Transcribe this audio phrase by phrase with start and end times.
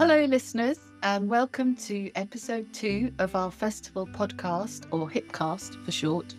[0.00, 6.34] Hello, listeners, and welcome to episode two of our festival podcast, or HippCast for short.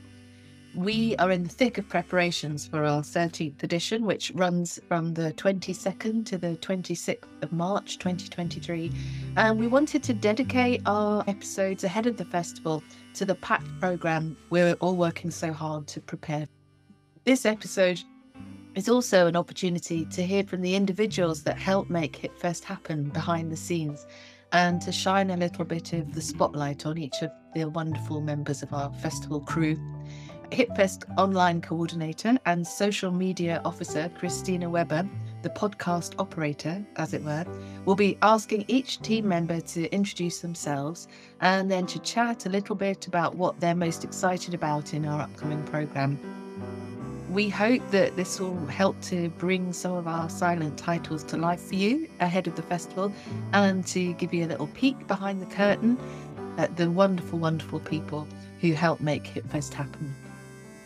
[0.74, 5.32] We are in the thick of preparations for our 13th edition, which runs from the
[5.34, 8.92] 22nd to the 26th of March 2023.
[9.38, 12.82] And we wanted to dedicate our episodes ahead of the festival
[13.14, 16.48] to the packed programme we're all working so hard to prepare.
[17.26, 18.02] This episode
[18.76, 23.52] is also an opportunity to hear from the individuals that help make HippFest happen behind
[23.52, 24.06] the scenes
[24.54, 28.64] and to shine a little bit of the spotlight on each of the wonderful members
[28.64, 29.78] of our festival crew.
[30.52, 35.08] HippFest online coordinator and social media officer Christina Webber,
[35.44, 37.46] the podcast operator, as it were,
[37.86, 41.08] will be asking each team member to introduce themselves
[41.40, 45.22] and then to chat a little bit about what they're most excited about in our
[45.22, 46.41] upcoming programme
[47.32, 51.62] we hope that this will help to bring some of our silent titles to life
[51.62, 53.12] for you ahead of the festival
[53.54, 55.98] and to give you a little peek behind the curtain
[56.58, 58.28] at the wonderful, wonderful people
[58.60, 60.14] who help make HippFest happen.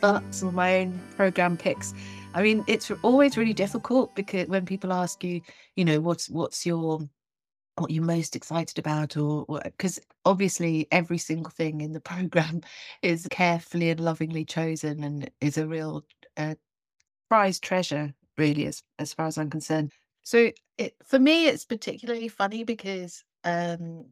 [0.02, 1.96] But some of my own program picks.
[2.36, 5.42] I mean, it's always really difficult because when people ask you,
[5.76, 7.10] you know, what's what's your
[7.78, 12.62] what you're most excited about or because obviously every single thing in the program
[13.02, 16.06] is carefully and lovingly chosen and is a real
[16.38, 16.58] a
[17.30, 19.92] prized treasure, really, as as far as I'm concerned.
[20.24, 24.06] So it, for me, it's particularly funny because um,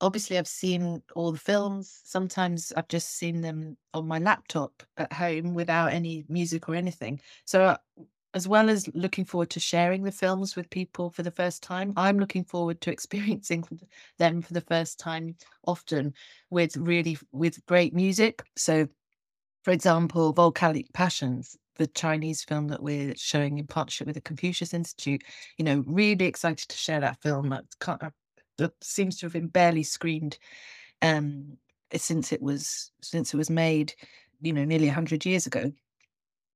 [0.00, 2.00] obviously I've seen all the films.
[2.04, 7.20] Sometimes I've just seen them on my laptop at home without any music or anything.
[7.44, 7.76] So uh,
[8.34, 11.92] as well as looking forward to sharing the films with people for the first time,
[11.96, 13.64] I'm looking forward to experiencing
[14.18, 16.14] them for the first time often
[16.50, 18.42] with really with great music.
[18.56, 18.88] So
[19.68, 24.72] for example, Volcanic Passions, the Chinese film that we're showing in partnership with the Confucius
[24.72, 25.22] Institute,
[25.58, 27.50] you know, really excited to share that film.
[27.50, 28.08] That, uh,
[28.56, 30.38] that seems to have been barely screened
[31.02, 31.58] um,
[31.94, 33.92] since it was since it was made,
[34.40, 35.70] you know, nearly hundred years ago.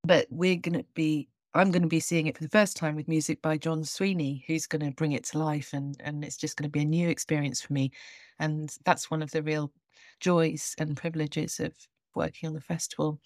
[0.04, 2.96] But we're going to be I'm going to be seeing it for the first time
[2.96, 6.38] with music by John Sweeney, who's going to bring it to life, and and it's
[6.38, 7.92] just going to be a new experience for me,
[8.38, 9.70] and that's one of the real
[10.18, 11.74] joys and privileges of
[12.14, 13.20] working on the festival.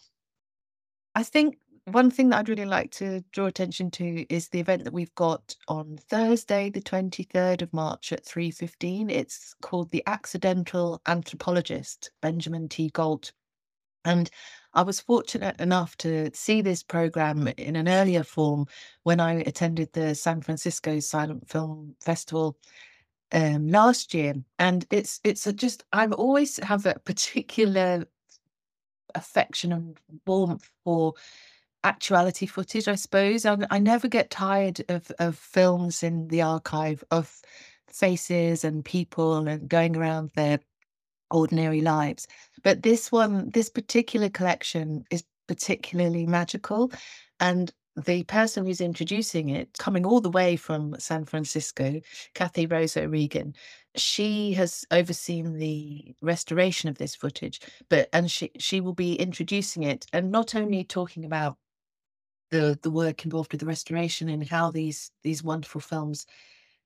[1.14, 4.84] I think one thing that I'd really like to draw attention to is the event
[4.84, 9.10] that we've got on Thursday, the 23rd of March at 3.15.
[9.10, 12.91] It's called The Accidental Anthropologist, Benjamin T.
[12.91, 13.32] Gault.
[14.04, 14.28] And
[14.74, 18.66] I was fortunate enough to see this program in an earlier form
[19.04, 22.56] when I attended the San Francisco Silent Film Festival
[23.32, 24.34] um, last year.
[24.58, 28.06] And it's it's a just I've always have a particular
[29.16, 31.15] affection and warmth for
[31.84, 33.47] actuality footage, I suppose.
[33.47, 37.41] I, I never get tired of, of films in the archive of
[37.88, 40.59] faces and people and going around their
[41.31, 42.27] ordinary lives.
[42.62, 46.93] But this one, this particular collection is particularly magical.
[47.41, 52.01] And the person who's introducing it, coming all the way from San Francisco,
[52.34, 53.55] Kathy Rose O'Regan,
[53.95, 59.83] she has overseen the restoration of this footage, but and she she will be introducing
[59.83, 61.57] it and not only talking about
[62.51, 66.27] the the work involved with the restoration and how these these wonderful films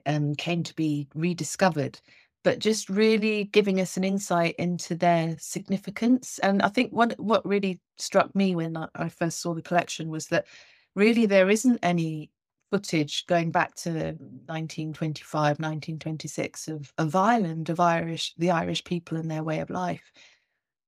[0.07, 2.01] um, came to be rediscovered,
[2.45, 6.39] but just really giving us an insight into their significance.
[6.41, 10.09] And I think one what really struck me when I, I first saw the collection
[10.09, 10.47] was that
[10.95, 12.31] really there isn't any
[12.71, 19.31] footage going back to 1925, 1926 of, of Ireland, of Irish, the Irish people and
[19.31, 20.13] their way of life.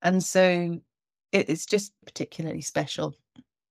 [0.01, 0.81] And so
[1.33, 3.15] it, it's just particularly special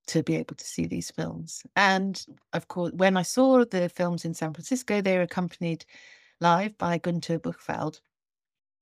[0.08, 1.64] to be able to see these films.
[1.75, 5.86] And of course, when I saw the films in San Francisco, they were accompanied
[6.41, 8.02] live by Gunter Buchwald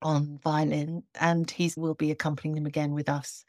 [0.02, 3.44] on violin, and he will be accompanying them again with us.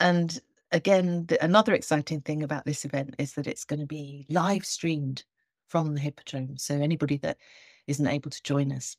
[0.00, 0.38] And
[0.70, 4.64] again, the, another exciting thing about this event is that it's going to be live
[4.64, 5.24] streamed
[5.68, 6.56] from the Hippodrome.
[6.56, 7.38] So anybody that
[7.86, 8.96] isn't able to join us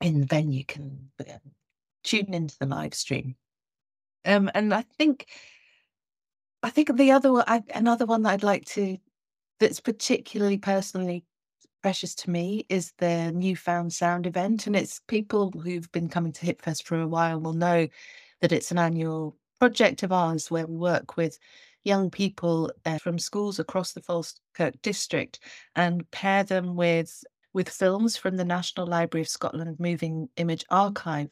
[0.00, 1.10] in the venue can
[2.04, 3.36] tune into the live stream.
[4.24, 5.26] Um, and I think,
[6.62, 8.98] I think the other one, I, another one that I'd like to,
[9.58, 11.24] that's particularly personally
[11.82, 14.66] precious to me is the Newfound Sound event.
[14.66, 17.88] And it's people who've been coming to HippFest for a while will know
[18.40, 21.38] that it's an annual project of ours where we work with
[21.84, 25.40] young people uh, from schools across the Falkirk district
[25.76, 27.22] and pair them with
[27.52, 31.30] with films from the National Library of Scotland Moving Image Archive.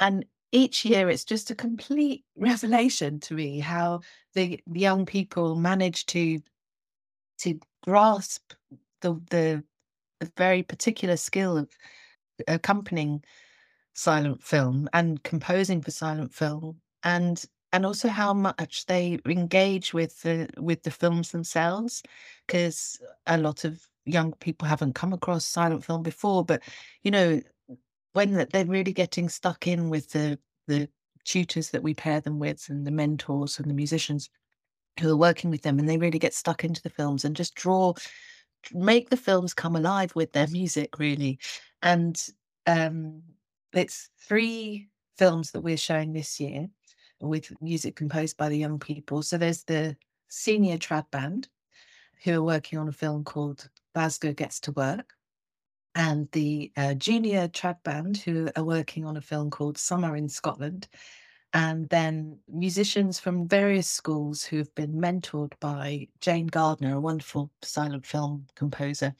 [0.00, 4.00] And each year it's just a complete revelation to me how
[4.34, 6.40] the, the young people manage to
[7.38, 8.52] to grasp
[9.00, 9.64] the the
[10.20, 11.68] a very particular skill of
[12.46, 13.24] accompanying
[13.94, 20.20] silent film and composing for silent film and and also how much they engage with
[20.22, 22.02] the with the films themselves
[22.46, 26.62] because a lot of young people haven't come across silent film before but
[27.02, 27.40] you know
[28.12, 30.88] when they're really getting stuck in with the the
[31.24, 34.28] tutors that we pair them with and the mentors and the musicians
[35.00, 37.54] who are working with them and they really get stuck into the films and just
[37.54, 37.94] draw
[38.72, 41.38] make the films come alive with their music really.
[41.82, 42.20] And
[42.66, 43.22] um
[43.72, 46.68] it's three films that we're showing this year
[47.28, 49.96] with music composed by the young people so there's the
[50.28, 51.48] senior trad band
[52.24, 55.14] who are working on a film called glasgow gets to work
[55.94, 60.28] and the uh, junior trad band who are working on a film called summer in
[60.28, 60.88] scotland
[61.54, 67.50] and then musicians from various schools who have been mentored by Jane Gardner, a wonderful
[67.60, 69.14] silent film composer.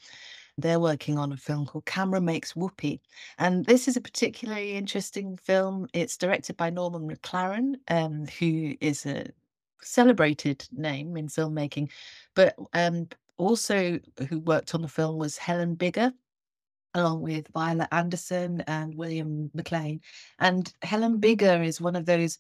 [0.59, 3.01] They're working on a film called Camera Makes Whoopee.
[3.39, 5.89] And this is a particularly interesting film.
[5.93, 9.27] It's directed by Norman McLaren, um, who is a
[9.83, 11.91] celebrated name in filmmaking,
[12.35, 16.13] but um, also who worked on the film was Helen Biggar,
[16.95, 20.01] along with Violet Anderson and William McLean.
[20.39, 22.39] And Helen Biggar is one of those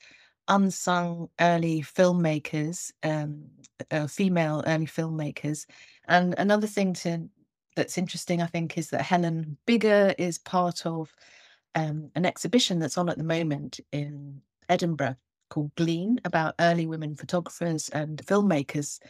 [0.48, 3.44] unsung early filmmakers, um,
[3.90, 5.66] uh, female early filmmakers.
[6.08, 7.28] And another thing to
[7.76, 11.14] that's interesting, I think, is that Helen Biggar is part of
[11.74, 15.16] um, an exhibition that's on at the moment in Edinburgh
[15.48, 19.00] called Glean about early women photographers and filmmakers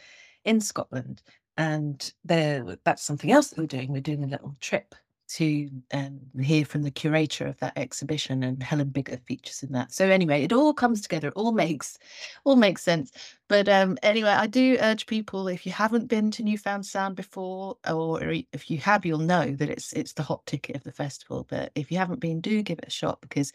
[0.45, 1.21] in Scotland.
[1.57, 3.91] And that's something else that we're doing.
[3.91, 4.95] We're doing a little trip
[5.29, 9.91] to um, hear from the curator of that exhibition and Helen Biggar features in that.
[9.91, 11.97] So anyway, it all comes together, it all makes
[12.43, 13.11] all makes sense.
[13.47, 17.77] But um, anyway, I do urge people if you haven't been to Newfound Sound before,
[17.89, 18.21] or
[18.51, 21.45] if you have, you'll know that it's it's the hot ticket of the festival.
[21.49, 23.51] But if you haven't been, do give it a shot because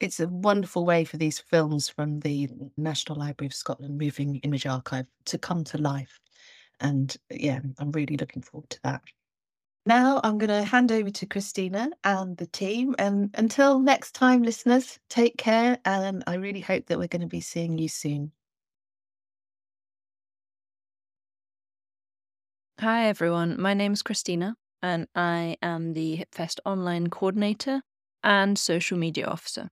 [0.00, 4.66] it's a wonderful way for these films from the National Library of Scotland Moving Image
[4.66, 6.20] Archive to come to life.
[6.80, 9.02] And yeah, I'm really looking forward to that.
[9.86, 12.94] Now I'm going to hand over to Christina and the team.
[12.98, 15.78] And until next time, listeners, take care.
[15.84, 18.32] And I really hope that we're going to be seeing you soon.
[22.80, 23.60] Hi, everyone.
[23.60, 27.82] My name is Christina, and I am the HippFest online coordinator
[28.22, 29.68] and social media officer.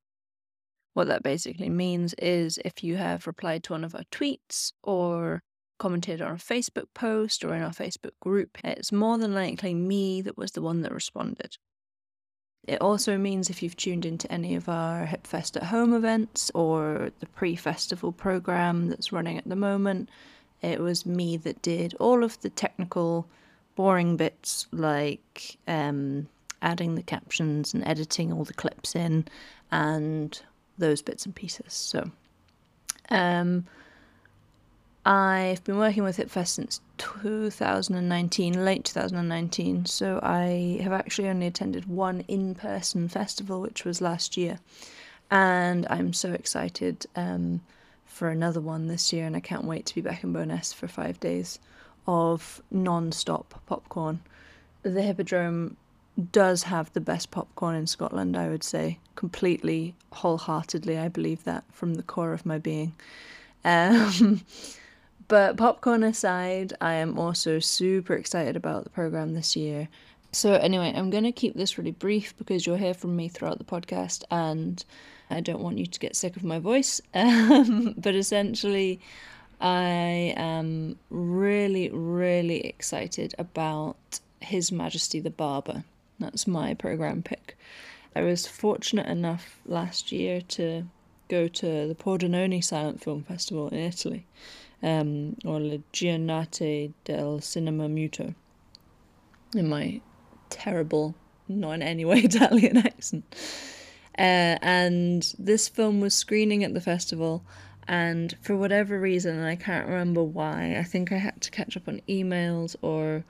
[0.94, 5.42] What that basically means is if you have replied to one of our tweets or
[5.82, 10.22] commented on a Facebook post or in our Facebook group, it's more than likely me
[10.22, 11.56] that was the one that responded.
[12.68, 17.10] It also means if you've tuned into any of our HippFest at Home events or
[17.18, 20.08] the pre festival program that's running at the moment,
[20.60, 23.26] it was me that did all of the technical,
[23.74, 26.28] boring bits like um,
[26.62, 29.24] adding the captions and editing all the clips in
[29.72, 30.42] and
[30.78, 31.72] those bits and pieces.
[31.72, 32.08] So,
[33.10, 33.66] um,
[35.04, 41.86] I've been working with HippFest since 2019, late 2019, so I have actually only attended
[41.86, 44.60] one in person festival, which was last year.
[45.28, 47.62] And I'm so excited um,
[48.06, 50.86] for another one this year, and I can't wait to be back in Bo'ness for
[50.86, 51.58] five days
[52.06, 54.20] of non stop popcorn.
[54.84, 55.76] The Hippodrome
[56.30, 60.96] does have the best popcorn in Scotland, I would say, completely, wholeheartedly.
[60.96, 62.94] I believe that from the core of my being.
[63.64, 64.40] Um,
[65.32, 69.88] But popcorn aside, I am also super excited about the program this year.
[70.30, 73.56] So, anyway, I'm going to keep this really brief because you'll hear from me throughout
[73.56, 74.84] the podcast and
[75.30, 77.00] I don't want you to get sick of my voice.
[77.14, 79.00] Um, but essentially,
[79.58, 85.84] I am really, really excited about His Majesty the Barber.
[86.20, 87.56] That's my program pick.
[88.14, 90.84] I was fortunate enough last year to
[91.30, 94.26] go to the Pordenone Silent Film Festival in Italy
[94.82, 98.34] um, or Le Giornate del Cinema Muto
[99.54, 100.00] in my
[100.50, 101.14] terrible,
[101.48, 103.24] not in any way Italian accent.
[104.18, 107.42] Uh, and this film was screening at the festival,
[107.88, 111.88] and for whatever reason, I can't remember why, I think I had to catch up
[111.88, 113.24] on emails or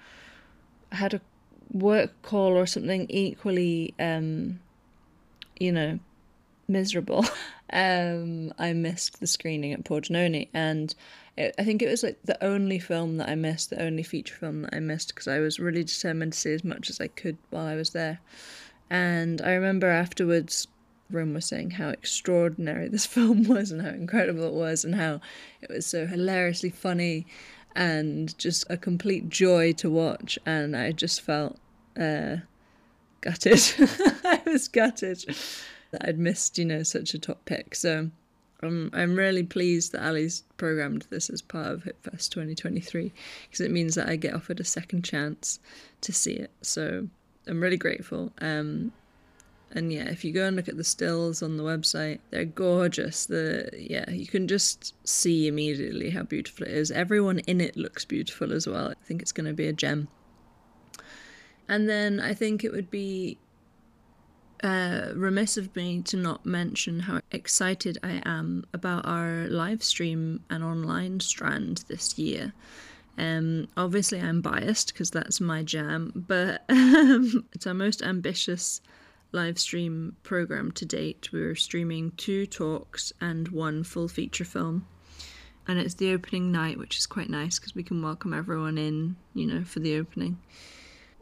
[0.91, 1.21] had a
[1.71, 4.61] work call or something equally, um,
[5.59, 5.99] you know,
[6.73, 7.25] miserable.
[7.73, 10.95] um, I missed the screening at Pordenone, and
[11.37, 14.35] it, I think it was like the only film that I missed, the only feature
[14.35, 17.09] film that I missed because I was really determined to see as much as I
[17.09, 18.21] could while I was there.
[18.91, 20.67] And I remember afterwards,
[21.11, 25.21] Room was saying how extraordinary this film was and how incredible it was, and how
[25.61, 27.27] it was so hilariously funny
[27.75, 30.39] and just a complete joy to watch.
[30.45, 31.59] And I just felt
[31.99, 32.37] uh,
[33.23, 33.63] gutted.
[34.25, 35.25] I was gutted
[35.93, 37.75] that I'd missed, you know, such a top pick.
[37.75, 38.11] So
[38.63, 43.13] I'm I'm really pleased that Ali's programmed this as part of HippFest 2023
[43.45, 45.59] because it means that I get offered a second chance
[46.01, 46.51] to see it.
[46.63, 47.09] So
[47.47, 48.33] I'm really grateful.
[48.41, 48.93] Um,
[49.75, 53.27] and yeah, if you go and look at the stills on the website, they're gorgeous.
[53.27, 56.91] The yeah, you can just see immediately how beautiful it is.
[56.91, 58.89] Everyone in it looks beautiful as well.
[58.89, 60.09] I think it's going to be a gem.
[61.69, 63.39] And then I think it would be
[64.63, 70.41] uh, remiss of me to not mention how excited I am about our live stream
[70.51, 72.53] and online strand this year.
[73.19, 78.81] Um, obviously, I'm biased because that's my jam, but um, it's our most ambitious
[79.33, 81.31] live stream program to date.
[81.33, 84.87] We're streaming two talks and one full feature film.
[85.67, 89.17] And it's the opening night, which is quite nice because we can welcome everyone in,
[89.35, 90.39] you know, for the opening.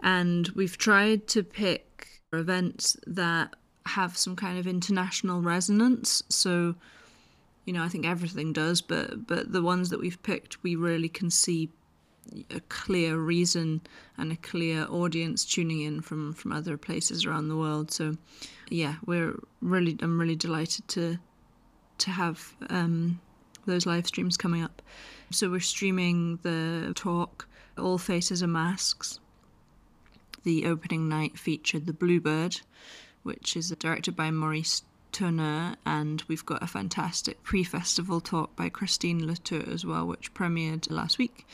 [0.03, 3.57] And we've tried to pick events that
[3.87, 6.23] have some kind of international resonance.
[6.29, 6.75] So,
[7.65, 11.09] you know, I think everything does, but but the ones that we've picked, we really
[11.09, 11.71] can see
[12.51, 13.81] a clear reason
[14.17, 17.91] and a clear audience tuning in from from other places around the world.
[17.91, 18.17] So,
[18.69, 21.19] yeah, we're really I'm really delighted to
[21.99, 23.21] to have um,
[23.67, 24.83] those live streams coming up.
[25.31, 27.47] So we're streaming the talk
[27.79, 29.21] All Faces Are Masks
[30.43, 32.61] the opening night featured The Bluebird,
[33.23, 34.83] which is directed by Maurice
[35.13, 40.33] Tourneur, and we've got a fantastic pre festival talk by Christine Latour as well, which
[40.35, 41.47] premiered last week.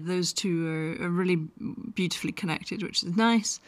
[0.00, 1.36] Those two are, are really
[1.94, 3.60] beautifully connected, which is nice.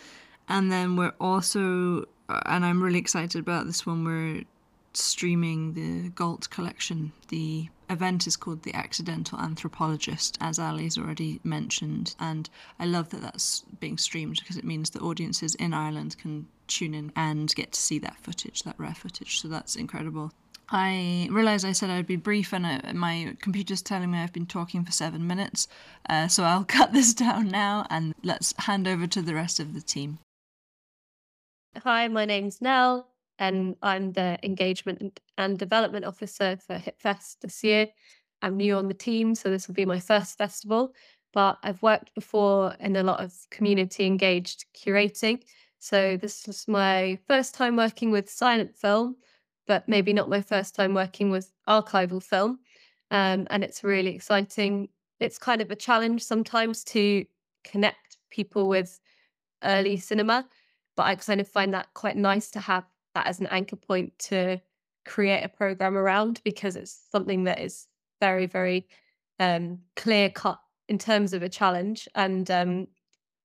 [0.49, 4.45] And then we're also, uh, and I'm really excited about this one, we're
[4.93, 12.15] streaming the Gault collection, the event is called The Accidental Anthropologist, as Ali's already mentioned.
[12.19, 16.47] And I love that that's being streamed because it means that audiences in Ireland can
[16.67, 19.41] tune in and get to see that footage, that rare footage.
[19.41, 20.33] So that's incredible.
[20.69, 24.47] I realised I said I'd be brief, and I, my computer's telling me I've been
[24.47, 25.69] talking for seven minutes.
[26.09, 29.75] Uh, so I'll cut this down now and let's hand over to the rest of
[29.75, 30.19] the team.
[31.83, 33.07] Hi, my name's Nell
[33.39, 37.89] and I'm the engagement and development officer for HippFest this year.
[38.43, 40.95] I'm new on the team, so this will be my first festival,
[41.33, 45.43] but I've worked before in a lot of community engaged curating.
[45.79, 49.17] So this is my first time working with silent film,
[49.67, 52.61] but maybe not my first time working with archival film.
[53.11, 54.89] Um, and it's really exciting.
[55.21, 57.25] It's kind of a challenge sometimes to
[57.65, 58.99] connect people with
[59.63, 60.47] early cinema,
[60.97, 62.85] but I kind of find that quite nice to have
[63.17, 64.61] that as an anchor point to
[65.05, 67.87] create a program around because it's something that is
[68.21, 68.87] very very
[69.41, 72.09] um, clear cut in terms of a challenge.
[72.15, 72.87] And um,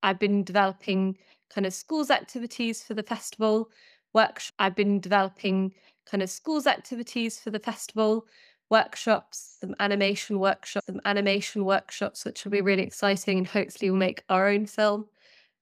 [0.04, 1.18] i've been developing
[1.54, 3.70] kind of schools activities for the festival
[4.14, 5.72] workshop i've been developing
[6.10, 8.26] kind of schools activities for the festival
[8.72, 14.00] workshops some animation workshops some animation workshops which will be really exciting and hopefully we'll
[14.00, 15.06] make our own film.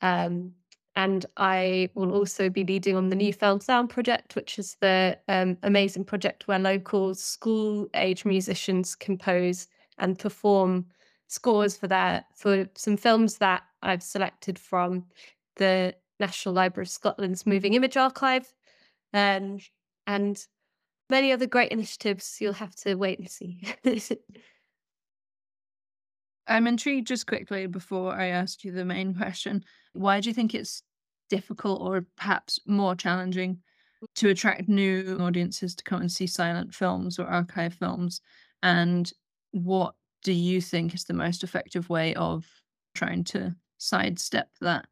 [0.01, 0.53] Um,
[0.95, 5.17] and I will also be leading on the New Found Sound project, which is the
[5.27, 9.67] um, amazing project where local school age musicians compose
[9.97, 10.85] and perform
[11.27, 15.05] scores for their for some films that I've selected from
[15.55, 18.51] the National Library of Scotland's Moving Image Archive,
[19.13, 19.59] um,
[20.07, 20.45] and
[21.09, 22.37] many other great initiatives.
[22.41, 23.61] You'll have to wait and see.
[26.49, 29.63] I'm intrigued just quickly before I ask you the main question.
[29.93, 30.81] Why do you think it's
[31.29, 33.59] difficult or perhaps more challenging
[34.15, 38.21] to attract new audiences to come and see silent films or archive films?
[38.63, 39.11] And
[39.51, 42.45] what do you think is the most effective way of
[42.95, 44.87] trying to sidestep that?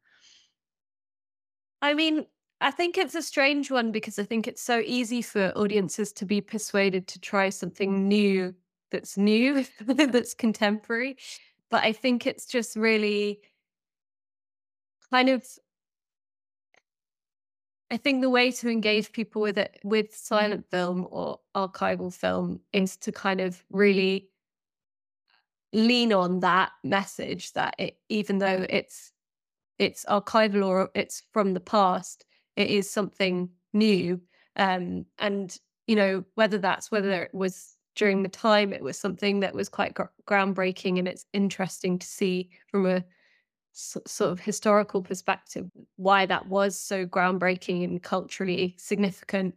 [1.82, 2.26] I mean,
[2.60, 6.24] I think it's a strange one because I think it's so easy for audiences to
[6.24, 8.54] be persuaded to try something new
[8.90, 11.18] that's new, that's contemporary.
[11.70, 13.40] But I think it's just really
[15.10, 15.44] kind of
[17.90, 22.60] I think the way to engage people with it with silent film or archival film
[22.72, 24.28] is to kind of really
[25.72, 29.12] lean on that message that it, even though it's
[29.78, 34.20] it's archival or it's from the past, it is something new.
[34.56, 35.56] Um, and
[35.86, 39.68] you know whether that's whether it was during the time it was something that was
[39.68, 43.04] quite gr- groundbreaking and it's interesting to see from a
[43.72, 49.54] sort of historical perspective why that was so groundbreaking and culturally significant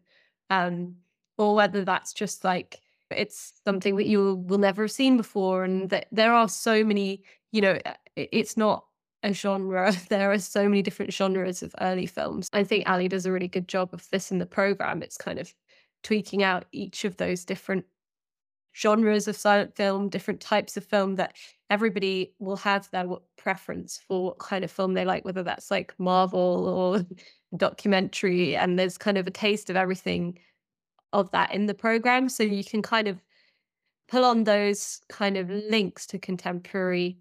[0.50, 0.96] um,
[1.38, 2.82] or whether that's just like
[3.12, 7.24] it's something that you will never have seen before and that there are so many
[7.52, 7.78] you know
[8.16, 8.86] it's not
[9.24, 9.94] a genre.
[10.10, 12.50] There are so many different genres of early films.
[12.54, 15.04] I think Ali does a really good job of this in the program.
[15.04, 15.54] It's kind of
[16.04, 17.86] tweaking out each of those different
[18.76, 21.36] genres of silent film, different types of film that
[21.70, 23.06] everybody will have their
[23.38, 27.06] preference for what kind of film they like, whether that's like Marvel or
[27.58, 28.56] documentary.
[28.56, 30.38] And there's kind of a taste of everything
[31.14, 32.30] of that in the program.
[32.30, 33.22] So you can kind of
[34.08, 37.18] pull on those kind of links to contemporary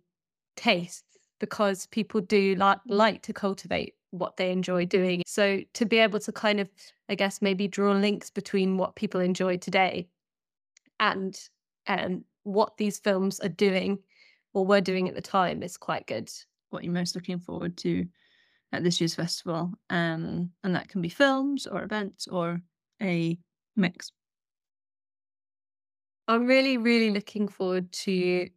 [0.57, 1.05] tastes
[1.39, 5.23] because people do like, like to cultivate what they enjoy doing.
[5.27, 6.69] So to be able to kind of,
[7.09, 10.09] I guess, maybe draw links between what people enjoy today
[11.01, 11.37] and
[11.87, 13.99] um, what these films are doing
[14.53, 16.31] or were doing at the time is quite good.
[16.71, 18.07] What you're most looking forward to
[18.73, 22.61] at this year's festival, um, and that can be films or events or
[23.03, 23.37] a
[23.75, 24.13] mix.
[26.29, 28.49] I'm really, really looking forward to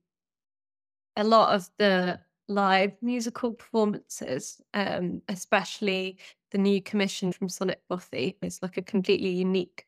[1.15, 6.19] a lot of the live musical performances, um, especially
[6.51, 8.37] the new commission from Sonic Bothy.
[8.43, 9.87] It's like a completely unique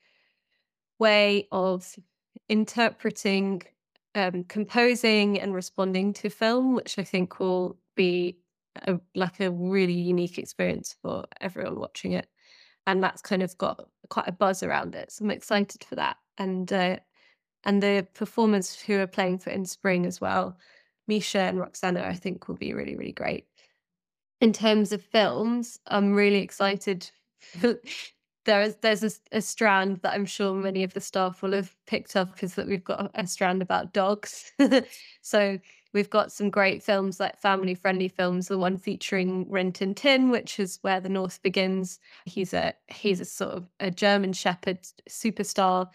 [0.98, 1.96] way of
[2.50, 3.64] interpreting,
[4.16, 8.38] um, composing, and responding to film, which I think will be
[8.84, 12.28] a, like a really unique experience for everyone watching it.
[12.88, 15.12] And that's kind of got quite a buzz around it.
[15.12, 16.18] So I'm excited for that.
[16.38, 16.98] And uh,
[17.64, 20.58] and the performers who are playing for In Spring as well
[21.08, 23.46] Misha and Roxana, I think will be really, really great.
[24.42, 27.10] In terms of films, I'm really excited.
[28.46, 31.76] there is there's a, a, strand that I'm sure many of the staff will have
[31.88, 34.54] picked up is that we've got a strand about dogs.
[35.22, 35.60] so
[35.94, 38.48] we've got some great films like family friendly films.
[38.48, 42.00] The one featuring Rin Tin Tin, which is where the North begins.
[42.26, 45.90] He's a he's a sort of a German Shepherd superstar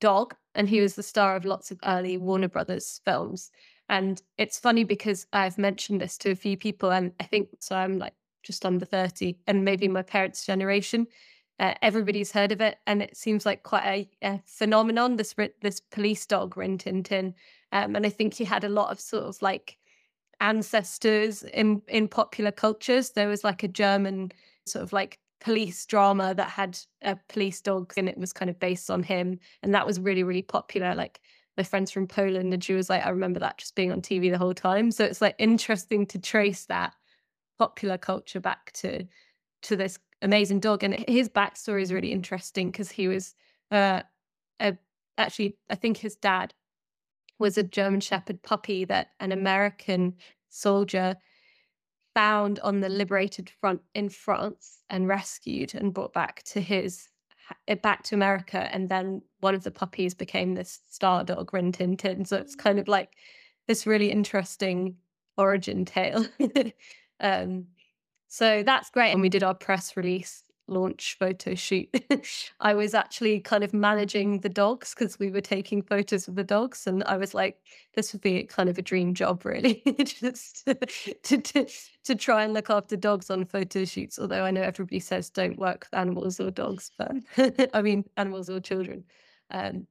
[0.00, 3.50] dog, and he was the star of lots of early Warner Brothers films.
[3.88, 7.76] And it's funny because I've mentioned this to a few people, and I think so.
[7.76, 11.06] I'm like just under 30, and maybe my parents' generation.
[11.58, 15.16] Uh, everybody's heard of it, and it seems like quite a, a phenomenon.
[15.16, 17.34] This this police dog, Rin Tin Tin,
[17.72, 19.78] um, and I think he had a lot of sort of like
[20.40, 23.10] ancestors in in popular cultures.
[23.10, 24.32] There was like a German
[24.66, 28.58] sort of like police drama that had a police dog, and it was kind of
[28.60, 30.94] based on him, and that was really really popular.
[30.94, 31.20] Like
[31.56, 34.30] my friends from Poland, and she was like, I remember that just being on TV
[34.30, 34.90] the whole time.
[34.90, 36.92] So it's like interesting to trace that
[37.58, 39.06] popular culture back to
[39.62, 40.82] to this amazing dog.
[40.82, 43.34] And his backstory is really interesting because he was
[43.70, 44.02] uh,
[44.60, 44.76] a,
[45.18, 46.54] actually, I think his dad
[47.38, 50.14] was a German Shepherd puppy that an American
[50.48, 51.16] soldier
[52.14, 57.08] found on the liberated front in France and rescued and brought back to his
[57.66, 61.72] it back to America, and then one of the puppies became this star dog, Rin
[61.72, 62.24] Tin Tin.
[62.24, 63.12] So it's kind of like
[63.68, 64.96] this really interesting
[65.36, 66.26] origin tale.
[67.20, 67.66] um,
[68.28, 69.12] so that's great.
[69.12, 71.88] And we did our press release launch photo shoot.
[72.60, 76.44] I was actually kind of managing the dogs because we were taking photos of the
[76.44, 77.58] dogs, and I was like,
[77.94, 81.66] this would be kind of a dream job, really, just to, to
[82.04, 84.18] to try and look after dogs on photo shoots.
[84.18, 87.12] Although I know everybody says don't work with animals or dogs, but
[87.74, 89.04] I mean animals or children.
[89.50, 89.86] Um,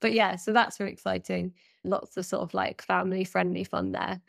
[0.00, 1.52] but yeah, so that's very exciting.
[1.84, 4.20] Lots of sort of like family friendly fun there.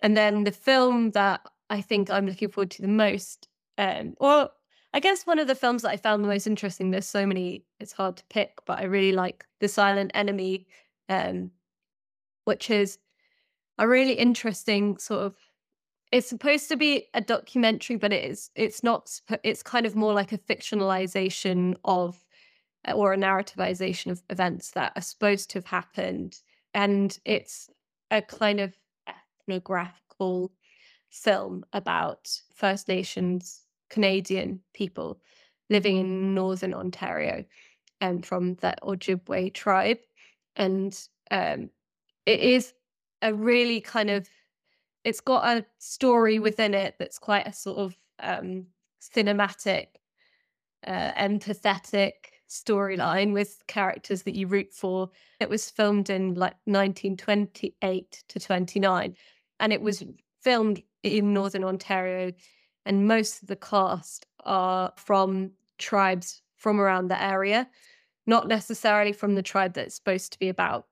[0.00, 5.00] And then the film that I think I'm looking forward to the most, um, I
[5.00, 7.92] guess one of the films that I found the most interesting, there's so many, it's
[7.92, 10.66] hard to pick, but I really like The Silent Enemy,
[11.08, 11.50] um,
[12.44, 12.98] which is
[13.78, 15.36] a really interesting sort of
[16.10, 20.12] it's supposed to be a documentary but it is it's not it's kind of more
[20.12, 22.24] like a fictionalization of
[22.94, 26.40] or a narrativization of events that are supposed to have happened
[26.74, 27.68] and it's
[28.10, 28.74] a kind of
[29.06, 30.50] ethnographical
[31.10, 35.20] film about first nations Canadian people
[35.70, 37.44] living in northern Ontario
[38.00, 39.98] and um, from the Ojibwe tribe.
[40.56, 40.98] And
[41.30, 41.70] um,
[42.26, 42.72] it is
[43.22, 44.28] a really kind of,
[45.04, 48.66] it's got a story within it that's quite a sort of um,
[49.00, 49.86] cinematic,
[50.86, 52.12] uh, empathetic
[52.48, 55.10] storyline with characters that you root for.
[55.40, 59.16] It was filmed in like 1928 to 29,
[59.60, 60.04] and it was
[60.42, 62.32] filmed in Northern Ontario
[62.84, 67.68] and most of the cast are from tribes from around the area,
[68.26, 70.86] not necessarily from the tribe that it's supposed to be about.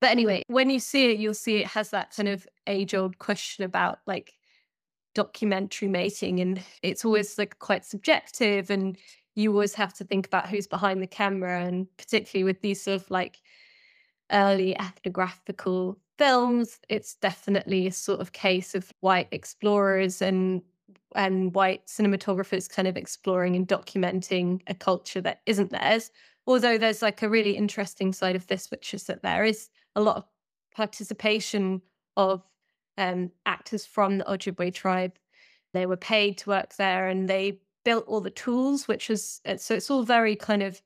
[0.00, 3.18] But anyway, when you see it, you'll see it has that kind of age old
[3.18, 4.34] question about like
[5.14, 8.98] documentary making, and it's always like quite subjective, and
[9.34, 13.00] you always have to think about who's behind the camera, and particularly with these sort
[13.00, 13.40] of like
[14.30, 20.62] early ethnographical films, it's definitely a sort of case of white explorers and
[21.14, 26.10] and white cinematographers kind of exploring and documenting a culture that isn't theirs.
[26.46, 30.00] Although there's like a really interesting side of this, which is that there is a
[30.00, 30.24] lot of
[30.74, 31.80] participation
[32.16, 32.42] of
[32.98, 35.14] um, actors from the Ojibwe tribe.
[35.72, 39.56] They were paid to work there and they built all the tools, which is uh,
[39.56, 40.80] so it's all very kind of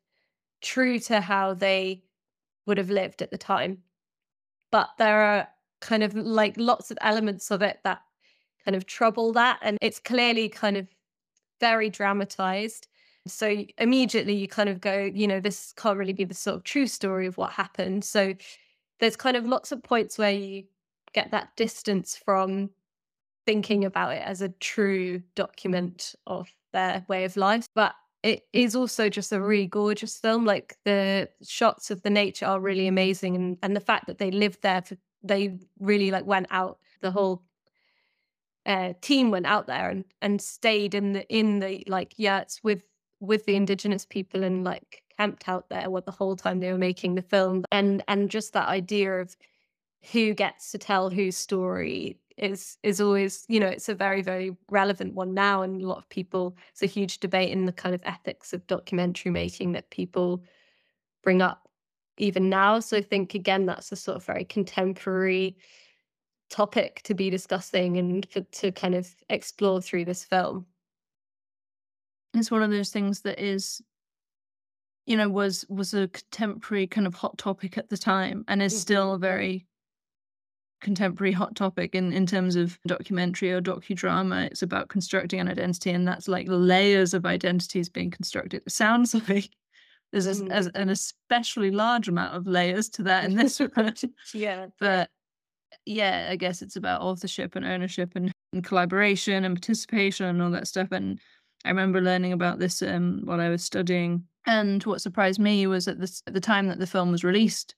[0.61, 2.03] true to how they
[2.67, 3.79] would have lived at the time.
[4.71, 5.49] But there are
[5.81, 8.03] kind of like lots of elements of it that
[8.65, 9.59] kind of trouble that.
[9.63, 10.87] And it's clearly kind of
[11.61, 12.87] very dramatized.
[13.27, 16.65] So immediately you kind of go, you know, this can't really be the sort of
[16.65, 18.05] true story of what happened.
[18.05, 18.35] So
[18.99, 20.65] there's kind of lots of points where you
[21.13, 22.71] get that distance from
[23.47, 27.67] thinking about it as a true document of their way of life.
[27.75, 30.45] But it is also just a really gorgeous film.
[30.45, 34.31] Like the shots of the nature are really amazing, and and the fact that they
[34.31, 36.79] lived there, for, they really like went out.
[37.01, 37.43] The whole
[38.67, 42.83] uh, team went out there and and stayed in the in the like yurts with
[43.21, 46.79] with the indigenous people and like camped out there what the whole time they were
[46.79, 49.37] making the film and and just that idea of
[50.13, 54.57] who gets to tell whose story is is always you know it's a very very
[54.71, 57.95] relevant one now and a lot of people it's a huge debate in the kind
[57.95, 60.43] of ethics of documentary making that people
[61.23, 61.69] bring up
[62.17, 65.57] even now so i think again that's a sort of very contemporary
[66.49, 70.65] topic to be discussing and for, to kind of explore through this film
[72.35, 73.83] it's one of those things that is
[75.05, 78.73] you know was was a contemporary kind of hot topic at the time and is
[78.73, 78.81] mm-hmm.
[78.81, 79.67] still a very
[80.81, 84.47] contemporary hot topic in in terms of documentary or docudrama.
[84.47, 88.63] It's about constructing an identity and that's like layers of identities being constructed.
[88.67, 89.51] It sounds like
[90.13, 90.71] there's a, mm.
[90.75, 93.95] an especially large amount of layers to that in this one
[94.35, 94.67] yeah.
[94.79, 95.09] But
[95.87, 100.51] yeah i guess it's about authorship and ownership and, and collaboration and participation and all
[100.51, 100.89] that stuff.
[100.93, 101.19] And
[101.65, 104.25] I remember learning about this um, while I was studying.
[104.47, 107.75] And what surprised me was at, this, at the time that the film was released,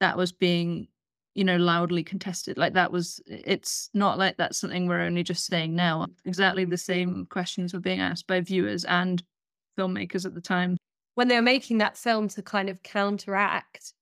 [0.00, 0.88] that was being,
[1.34, 2.58] you know, loudly contested.
[2.58, 6.06] Like that was, it's not like that's something we're only just saying now.
[6.24, 9.22] Exactly the same questions were being asked by viewers and
[9.78, 10.76] filmmakers at the time.
[11.14, 13.92] When they were making that film to kind of counteract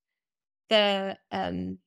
[0.70, 1.78] the um,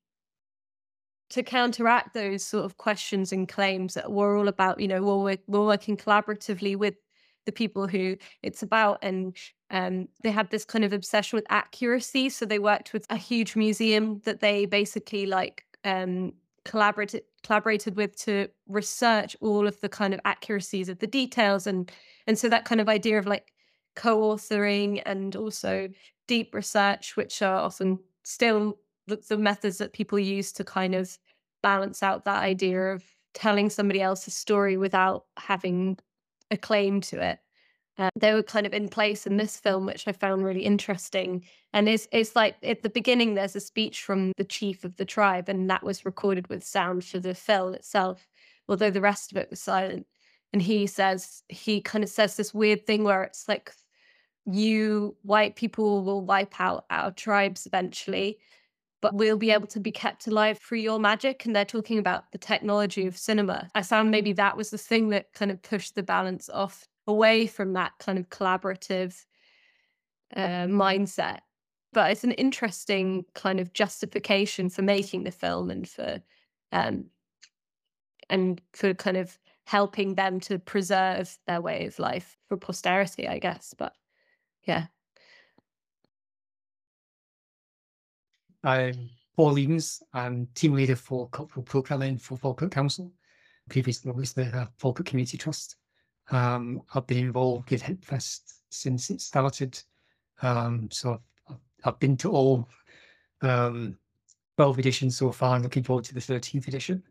[1.31, 5.37] to counteract those sort of questions and claims that we're all about, you know, we're,
[5.47, 6.95] we're working collaboratively with
[7.45, 8.99] the people who it's about.
[9.01, 9.35] And
[9.71, 12.29] um, they had this kind of obsession with accuracy.
[12.29, 16.33] So they worked with a huge museum that they basically like um,
[16.65, 21.91] collaborated collaborated with to research all of the kind of accuracies of the details and
[22.27, 23.51] and so that kind of idea of like
[23.95, 25.89] co-authoring and also
[26.27, 31.17] deep research which are often still the, the methods that people use to kind of
[31.63, 33.03] balance out that idea of
[33.33, 35.97] telling somebody else's story without having
[36.51, 37.39] a claim to it.
[37.97, 41.45] Uh, they were kind of in place in this film, which I found really interesting.
[41.73, 45.05] And it's it's like at the beginning, there's a speech from the chief of the
[45.05, 48.27] tribe, and that was recorded with sound for the film itself,
[48.67, 50.07] although the rest of it was silent.
[50.53, 53.71] And he says he kind of says this weird thing where it's like,
[54.45, 58.39] you white people will wipe out our tribes eventually,
[59.01, 61.45] but we'll be able to be kept alive through your magic.
[61.45, 63.69] And they're talking about the technology of cinema.
[63.75, 67.47] I found maybe that was the thing that kind of pushed the balance off away
[67.47, 69.25] from that kind of collaborative
[70.35, 71.39] uh, mindset.
[71.93, 76.21] But it's an interesting kind of justification for making the film and for
[76.71, 77.05] um,
[78.29, 83.39] and for kind of helping them to preserve their way of life for posterity, I
[83.39, 83.75] guess.
[83.77, 83.93] But
[84.63, 84.85] yeah,
[88.63, 90.01] I'm Paul Eames.
[90.13, 93.11] I'm team leader for cultural programming for Falkirk Council.
[93.69, 95.77] Previously, was the uh, Falkirk Community Trust.
[96.31, 99.81] Um, I've been involved with HippFest since it started.
[100.41, 102.67] Um, so I've, I've, been to all
[103.41, 103.97] um,
[104.57, 105.55] 12 editions so far.
[105.55, 107.03] I'm looking forward to the 13th edition.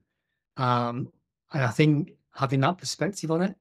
[0.57, 1.13] Um,
[1.53, 3.55] and I think having that perspective on it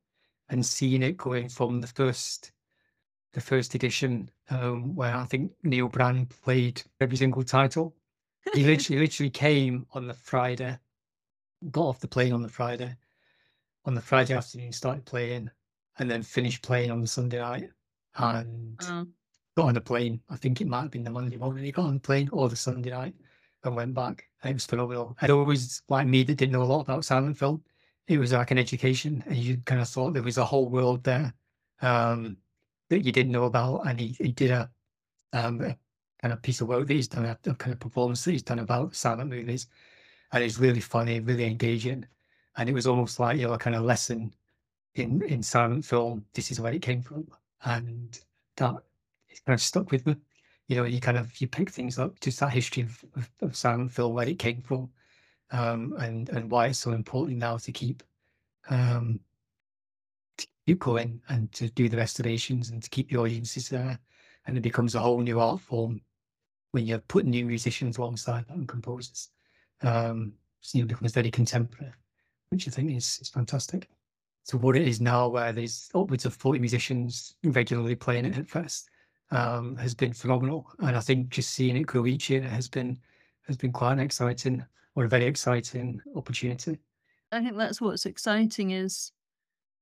[0.50, 2.52] and seeing it going from the first
[3.34, 7.96] the first edition, um, where I think Neil Brand played every single title.
[8.56, 10.78] He literally, literally came on the Friday,
[11.70, 12.96] got off the plane on the Friday,
[13.86, 15.50] on the Friday afternoon started playing,
[15.98, 17.70] and then finished playing on the Sunday night,
[18.16, 19.08] and oh.
[19.56, 20.22] got on the plane.
[20.30, 22.50] I think it might have been the Monday morning he got on the plane or
[22.50, 23.16] the Sunday night,
[23.64, 24.26] and went back.
[24.44, 25.18] And it was phenomenal.
[25.22, 27.64] And always like me that didn't know a lot about silent film.
[28.08, 31.04] It was like an education, and you kind of thought there was a whole world
[31.04, 31.34] there.
[31.82, 32.38] Um,
[32.90, 34.70] that you didn't know about, and he, he did a
[35.34, 35.60] um,
[36.22, 38.44] kind of piece of work that he's done, a, a kind of performance that he's
[38.44, 39.68] done about silent movies,
[40.32, 42.06] and it's really funny, really engaging,
[42.58, 44.34] and it was almost like you know a kind of lesson
[44.96, 46.26] in in silent film.
[46.34, 47.28] This is where it came from,
[47.64, 48.20] and
[48.58, 48.76] that
[49.30, 50.16] it's kind of stuck with me.
[50.68, 53.56] You know, you kind of you pick things up, just that history of, of, of
[53.56, 54.90] silent film, where it came from,
[55.52, 58.04] um, and and why it's so important now to keep
[58.70, 59.20] um,
[60.38, 64.00] to keep going and to do the restorations and to keep the audiences there.
[64.46, 66.02] And it becomes a whole new art form
[66.72, 69.30] when you're putting new musicians alongside and composers.
[69.82, 71.94] Um, so, it becomes very contemporary,
[72.50, 73.90] which I think is, is fantastic.
[74.44, 78.46] So what it is now, where there's upwards of 40 musicians regularly playing it at
[78.48, 78.86] HippFest,
[79.32, 80.68] um, has been phenomenal.
[80.80, 82.98] And I think just seeing it grow each year has been
[83.48, 84.64] has been quite an exciting
[84.96, 86.78] or a very exciting opportunity.
[87.32, 89.12] I think that's what's exciting is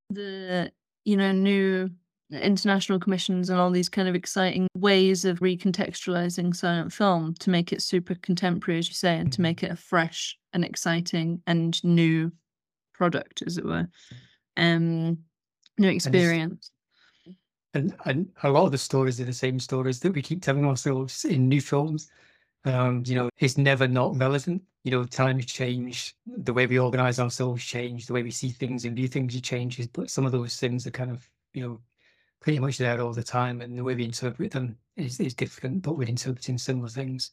[0.10, 0.72] the
[1.06, 1.90] you know new
[2.32, 7.72] international commissions and all these kind of exciting ways of recontextualizing silent film to make
[7.72, 9.44] it super contemporary, as you say, and to Mhm.
[9.44, 12.32] make it a fresh and exciting and new
[12.98, 13.88] product, as it were.
[14.58, 15.20] Um,
[15.78, 16.72] new experience.
[17.74, 20.66] And and a lot of the stories are the same stories that we keep telling
[20.66, 22.10] ourselves in new films.
[22.66, 24.64] Um, you know, it's never not relevant.
[24.84, 28.86] You know, times change, the way we organize ourselves change, the way we see things
[28.86, 29.88] and view things changes.
[29.88, 31.80] But some of those things are kind of, you know,
[32.40, 33.62] pretty much there all the time.
[33.62, 37.32] And the way we interpret them is, is different, but we're interpreting similar things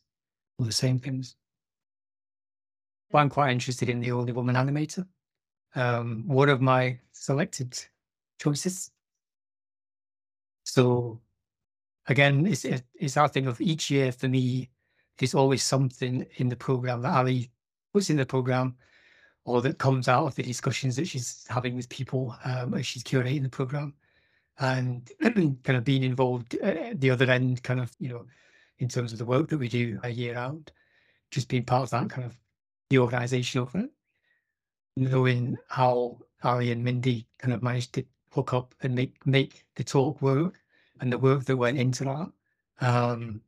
[0.58, 1.36] or the same things.
[3.10, 5.06] But I'm quite interested in the only woman animator.
[5.74, 7.78] Um, one of my selected
[8.40, 8.90] choices.
[10.64, 11.20] So
[12.06, 14.70] again, it's it- it's our thing of each year for me.
[15.18, 17.50] There's always something in the program that Ali
[17.92, 18.76] puts in the program,
[19.44, 23.04] or that comes out of the discussions that she's having with people um, as she's
[23.04, 23.94] curating the program,
[24.58, 28.26] and kind of being involved at the other end, kind of you know,
[28.78, 30.72] in terms of the work that we do a year round,
[31.30, 32.36] just being part of that kind of
[32.90, 33.90] the organisation of it,
[34.96, 39.84] knowing how Ali and Mindy kind of managed to hook up and make make the
[39.84, 40.60] talk work
[41.00, 42.32] and the work that went into that
[42.80, 43.40] um,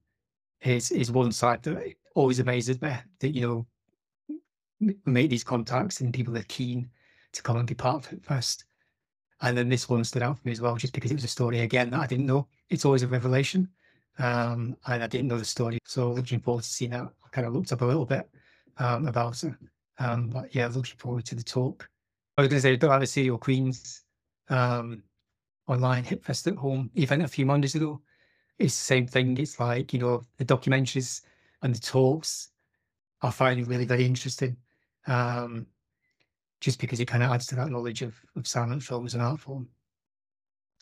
[0.63, 3.67] is is one side that always amazes me that you know
[5.05, 6.89] make these contacts and people are keen
[7.33, 8.65] to come and be part of it first.
[9.43, 11.29] And then this one stood out for me as well, just because it was a
[11.29, 12.49] story again that I didn't know.
[12.71, 13.69] It's always a revelation,
[14.19, 17.03] um, and I didn't know the story, so looking forward to seeing that.
[17.03, 18.29] I kind of looked up a little bit
[18.79, 19.53] um, about it,
[19.99, 21.89] um, but yeah, looking forward to the talk.
[22.37, 24.03] I was going to say, I don't have a serial queens
[24.49, 25.03] um,
[25.67, 28.01] online HippFest at home event a few Mondays ago.
[28.59, 29.37] It's the same thing.
[29.39, 31.23] It's like, you know, the documentaries
[31.63, 32.51] and the talks
[33.23, 34.57] I find really very interesting.
[35.07, 35.67] Um,
[36.61, 39.21] just because it kind of adds to that knowledge of, of silent film as an
[39.21, 39.69] art form.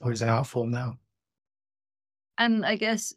[0.00, 0.98] Or as an art form now.
[2.38, 3.14] And I guess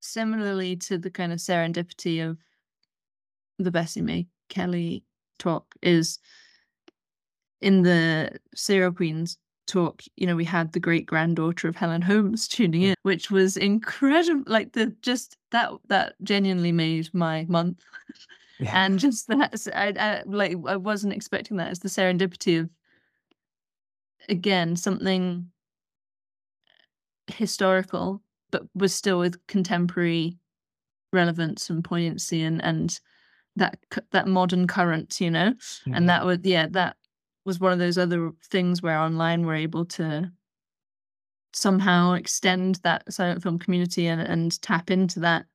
[0.00, 2.38] similarly to the kind of serendipity of
[3.58, 5.04] the Bessie Mae Kelly
[5.38, 6.18] talk is
[7.60, 12.48] in the Serial Queens talk, you know, we had the great granddaughter of Helen Holmes
[12.48, 12.98] tuning in, mm.
[13.02, 14.44] which was incredible.
[14.46, 17.82] Like the just that that genuinely made my month.
[18.58, 18.72] Yeah.
[18.72, 21.70] and just that I, I like I wasn't expecting that.
[21.70, 22.70] It's the serendipity of
[24.30, 25.50] again something
[27.26, 30.38] historical, but was still with contemporary
[31.12, 32.98] relevance and poignancy and and
[33.56, 33.78] that
[34.12, 35.54] that modern current, you know.
[35.86, 35.96] Mhm.
[35.96, 36.96] And that was yeah, that
[37.44, 40.30] was one of those other things where online we're able to
[41.52, 45.46] somehow extend that silent film community and and tap into that.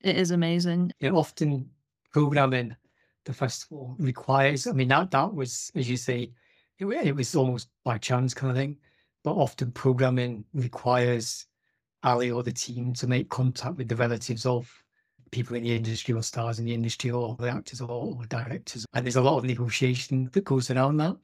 [0.00, 0.92] It is amazing.
[1.12, 1.70] often
[2.12, 2.76] programming
[3.24, 6.32] the festival requires, I mean, that, that was, as you say,
[6.78, 8.78] it, it was almost by chance kind of thing,
[9.22, 11.46] but often programming requires
[12.04, 14.72] Ali or the team to make contact with the relatives of
[15.30, 18.84] people in the industry or stars in the industry or the actors or, or directors.
[18.94, 21.16] And there's a lot of negotiation that goes around that.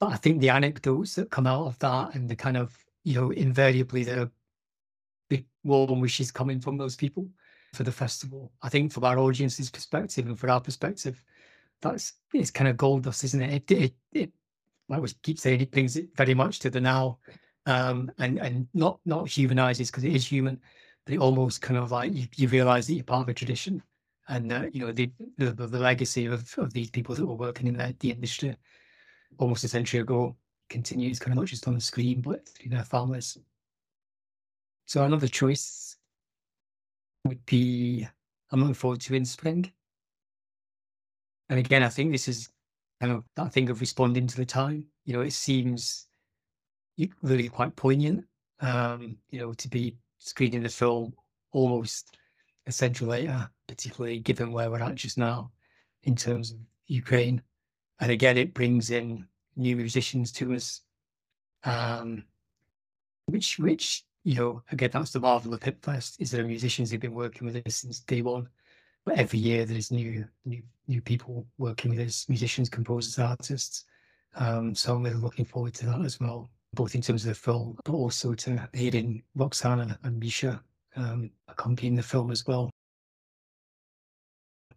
[0.00, 3.14] But I think the anecdotes that come out of that and the kind of, you
[3.14, 4.30] know, invariably the
[5.28, 7.28] big warm wishes coming from those people
[7.74, 8.52] for the festival.
[8.62, 11.22] I think from our audience's perspective and for our perspective,
[11.80, 13.70] that's it's kind of gold dust, isn't it?
[13.70, 14.32] It, it, it
[14.88, 17.18] like we keep saying, it brings it very much to the now,
[17.66, 20.60] um, and and not not humanizes because it is human,
[21.08, 23.82] it almost kind of like you, you realize that you're part of a tradition,
[24.28, 27.66] and uh, you know the, the the legacy of of these people that were working
[27.66, 28.56] in the, the industry
[29.38, 30.36] almost a century ago
[30.70, 33.38] continues kind of not just on the screen but through their families.
[34.86, 35.96] So another choice
[37.24, 38.06] would be
[38.50, 39.70] I'm looking forward to in spring.
[41.50, 42.48] And again, I think this is
[43.00, 44.86] kind of that thing of responding to the time.
[45.04, 46.06] You know, it seems
[47.22, 48.24] really quite poignant.
[48.60, 51.12] Um, you know, to be screening the film
[51.52, 52.16] almost
[52.66, 55.50] essential later, particularly given where we're at just now
[56.04, 57.42] in terms of Ukraine.
[58.00, 59.26] And again, it brings in
[59.56, 60.82] new musicians to us,
[61.64, 62.24] um,
[63.26, 67.00] which, which you know, again, that's the marvel of HippFest is there are musicians who've
[67.00, 68.48] been working with us since day one.
[69.04, 73.84] But every year there's new, new, new people working with us, musicians, composers, artists.
[74.34, 77.34] Um, so I'm really looking forward to that as well, both in terms of the
[77.34, 80.62] film, but also to hearing Roxana and Misha
[80.96, 82.70] um, accompanying the film as well.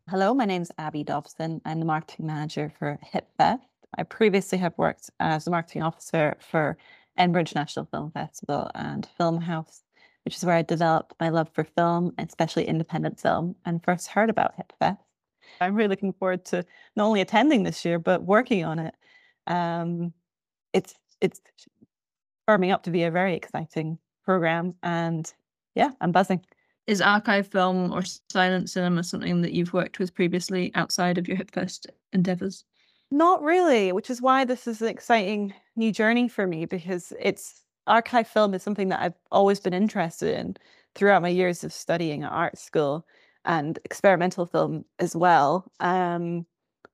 [0.10, 1.62] Hello, my name is Abbie Dobson.
[1.64, 3.62] I'm the marketing manager for HippFest.
[3.98, 6.78] I previously have worked as the marketing officer for
[7.18, 9.84] Edinburgh International Film Festival and Film House,
[10.26, 14.30] which is where I developed my love for film, especially independent film, and first heard
[14.30, 14.98] about HippFest.
[15.60, 18.96] I'm really looking forward to not only attending this year but working on it.
[19.48, 20.14] Um,
[20.74, 21.42] it's it's
[22.52, 25.34] firming up to be a very exciting program, and
[25.76, 26.44] yeah, I'm buzzing.
[26.88, 31.38] Is archive film or silent cinema something that you've worked with previously outside of your
[31.38, 32.66] HippFest endeavors?
[33.12, 37.64] Not really, which is why this is an exciting new journey for me because it's
[37.88, 40.58] archive film is something that I've always been interested in
[40.96, 43.06] throughout my years of studying at art school
[43.46, 45.72] and experimental film as well.
[45.80, 46.46] Um,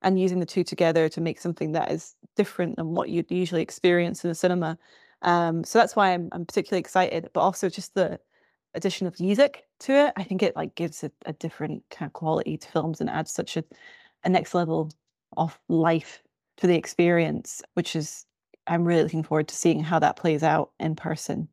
[0.02, 3.62] and using the two together to make something that is different than what you'd usually
[3.62, 4.78] experience in the cinema.
[5.22, 8.20] Um, so that's why I'm, I'm particularly excited, but also just the
[8.74, 10.12] addition of music to it.
[10.16, 13.32] I think it like gives it a different kind of quality to films and adds
[13.32, 13.64] such a,
[14.24, 14.90] a next level
[15.36, 16.22] of life
[16.58, 18.26] to the experience, which is
[18.66, 21.48] I'm really looking forward to seeing how that plays out in person.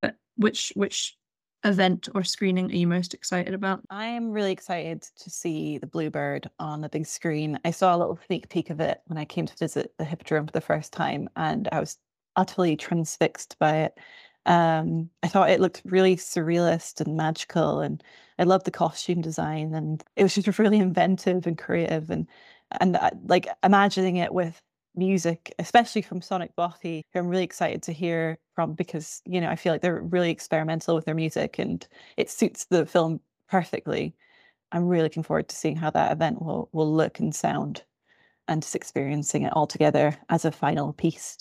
[0.00, 1.16] But which which
[1.64, 3.80] event or screening are you most excited about?
[3.90, 7.58] I am really excited to see the Bluebird on the big screen.
[7.64, 10.46] I saw a little sneak peek of it when I came to visit the Hippodrome
[10.46, 11.98] for the first time, and I was
[12.36, 13.98] utterly transfixed by it.
[14.46, 18.02] Um, I thought it looked really surrealist and magical, and
[18.38, 22.26] I loved the costume design, and it was just really inventive and creative, and
[22.80, 24.60] and uh, like imagining it with
[24.96, 29.48] music, especially from Sonic Bothy, who I'm really excited to hear from because you know
[29.48, 34.14] I feel like they're really experimental with their music, and it suits the film perfectly.
[34.72, 37.84] I'm really looking forward to seeing how that event will will look and sound,
[38.48, 41.38] and just experiencing it all together as a final piece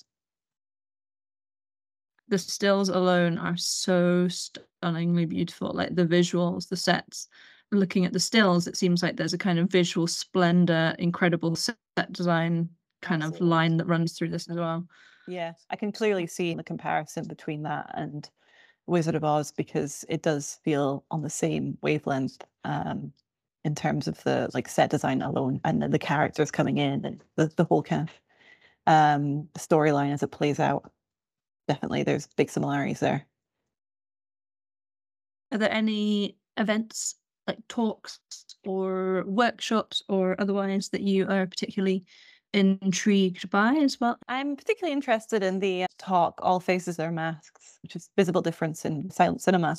[2.33, 5.71] the stills alone are so stunningly beautiful.
[5.71, 7.27] Like the visuals, the sets.
[7.71, 11.77] Looking at the stills, it seems like there's a kind of visual splendor, incredible set
[12.11, 12.69] design
[13.03, 13.45] kind Absolutely.
[13.45, 14.85] of line that runs through this as well.
[15.27, 18.29] Yeah, I can clearly see the comparison between that and
[18.87, 23.13] Wizard of Oz because it does feel on the same wavelength um,
[23.63, 27.23] in terms of the like set design alone and the, the characters coming in and
[27.37, 30.91] the, the whole kind of um, storyline as it plays out
[31.67, 33.25] definitely there's big similarities there.
[35.51, 37.15] Are there any events
[37.47, 38.19] like talks
[38.65, 42.05] or workshops or otherwise that you are particularly
[42.53, 44.17] intrigued by as well?
[44.27, 49.09] I'm particularly interested in the talk All Faces Are Masks, which is Visible Difference in
[49.09, 49.75] Silent Cinema,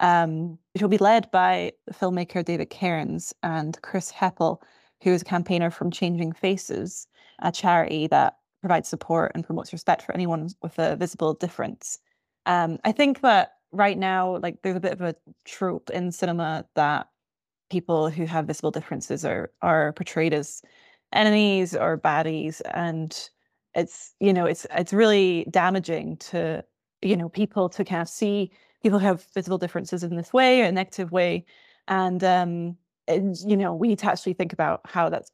[0.00, 4.62] um, which will be led by filmmaker David Cairns and Chris Heppel,
[5.02, 7.06] who is a campaigner from Changing Faces,
[7.40, 11.98] a charity that provides support and promotes respect for anyone with a visible difference.
[12.46, 16.66] Um, I think that right now, like there's a bit of a trope in cinema
[16.74, 17.08] that
[17.70, 20.62] people who have visible differences are are portrayed as
[21.12, 23.30] enemies or baddies, and
[23.74, 26.64] it's you know it's it's really damaging to
[27.02, 28.50] you know people to kind of see
[28.82, 31.44] people who have visible differences in this way, or a negative way,
[31.88, 32.76] and um,
[33.08, 35.30] and, you know we need to actually think about how that's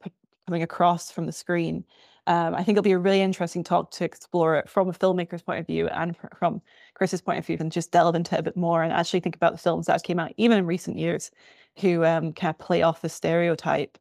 [0.47, 1.85] coming across from the screen
[2.25, 5.41] um, I think it'll be a really interesting talk to explore it from a filmmaker's
[5.41, 6.61] point of view and from
[6.93, 9.35] Chris's point of view, and just delve into it a bit more and actually think
[9.35, 11.31] about the films that came out even in recent years,
[11.79, 13.97] who um, kind of play off the stereotype.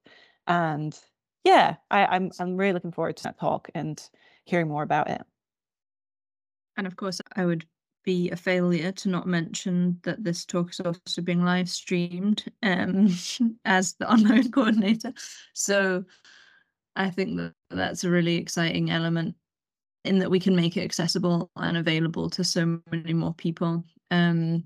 [0.46, 0.96] And
[1.44, 4.02] yeah, I, I'm I'm really looking forward to that talk and
[4.44, 5.22] hearing more about it.
[6.76, 7.66] And of course, I would
[8.04, 13.08] be a failure to not mention that this talk is also being live streamed um,
[13.64, 15.12] as the online coordinator.
[15.52, 16.04] So
[16.96, 19.36] I think that that's a really exciting element
[20.04, 23.84] in that we can make it accessible and available to so many more people.
[24.10, 24.64] Um,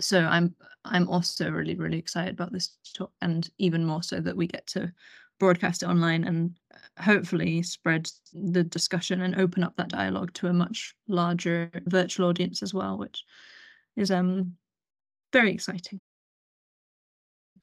[0.00, 4.36] so I'm I'm also really really excited about this talk, and even more so that
[4.36, 4.92] we get to
[5.38, 10.46] broadcast it online and uh, hopefully spread the discussion and open up that dialogue to
[10.46, 13.24] a much larger virtual audience as well, which
[13.96, 14.54] is um
[15.32, 16.00] very exciting.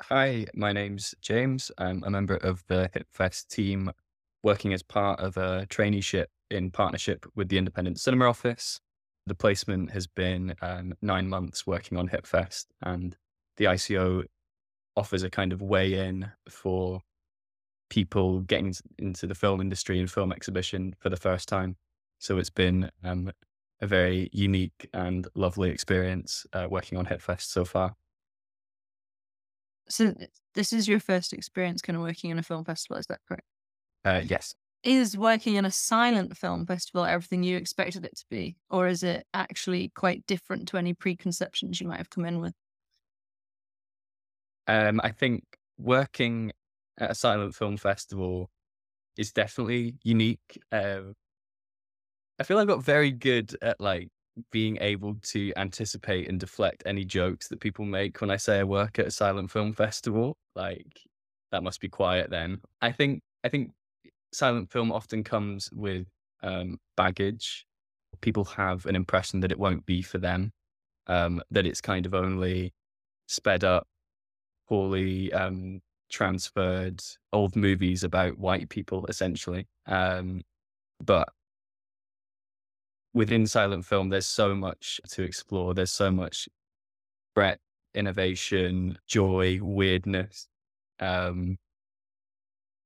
[0.04, 1.72] Hi, my name's James.
[1.78, 3.92] I'm a member of the HippFest team
[4.44, 8.80] working as part of a traineeship in partnership with the Independent Cinema Office.
[9.28, 13.16] The placement has been um, nine months working on HippFest, and
[13.58, 14.24] the ICO
[14.98, 17.00] offers a kind of way in for
[17.92, 21.76] people getting into the film industry and film exhibition for the first time.
[22.20, 23.32] So it's been um,
[23.82, 27.96] a very unique and lovely experience uh, working on HippFest so far.
[29.89, 30.16] So
[30.56, 33.46] this is your first experience kind of working in a film festival, is that correct?
[34.06, 34.56] Uh, yes.
[34.84, 38.56] Is working in a silent film festival everything you expected it to be?
[38.70, 42.54] Or is it actually quite different to any preconceptions you might have come in with?
[44.68, 45.44] Um, I think
[45.78, 46.54] working
[47.00, 48.50] at a silent film festival
[49.18, 50.60] is definitely unique.
[50.72, 51.14] Um,
[52.39, 54.10] I feel I've got very good at like
[54.52, 58.64] being able to anticipate and deflect any jokes that people make when I say I
[58.64, 60.38] work at a silent film festival.
[60.56, 61.02] Like
[61.52, 62.62] that must be quiet then.
[62.82, 63.72] I think I think
[64.34, 66.08] silent film often comes with
[66.44, 67.66] um, baggage.
[68.22, 70.52] People have an impression that it won't be for them,
[71.08, 72.74] um, that it's kind of only
[73.28, 73.88] sped up,
[74.68, 75.82] poorly um,
[76.12, 77.01] transferred
[77.34, 79.68] old movies about white people, essentially.
[79.88, 80.41] Um,
[81.03, 81.30] but
[83.14, 85.74] within silent film, there's so much to explore.
[85.74, 86.47] There's so much
[87.34, 87.62] breadth,
[87.93, 90.47] innovation, joy, weirdness.
[90.99, 91.57] Um,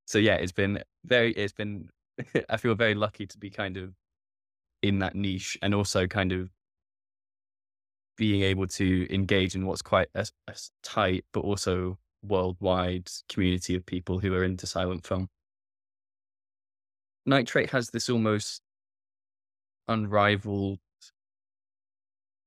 [0.05, 1.89] so yeah, it's been very, it's been,
[2.49, 3.93] I feel very lucky to be kind of
[4.81, 6.49] in that niche and also kind of
[8.17, 11.97] being able to engage in what's quite a, a tight, but also
[12.27, 15.27] worldwide community of people who are into silent film.
[17.25, 18.61] Nitrate has this almost
[19.87, 20.79] unrivaled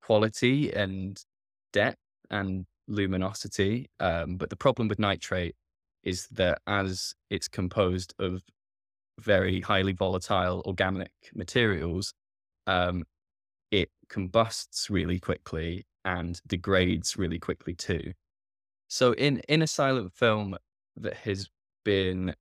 [0.02, 1.22] quality and
[1.72, 1.98] depth
[2.30, 3.90] and luminosity.
[4.00, 5.54] Um, but the problem with nitrate
[6.02, 8.42] is that as it's composed of
[9.18, 12.14] very highly volatile organic materials,
[12.66, 13.04] um,
[13.70, 18.12] it combusts really quickly and degrades really quickly too.
[18.88, 20.56] So in in a silent film
[20.96, 21.48] that has
[21.84, 22.34] been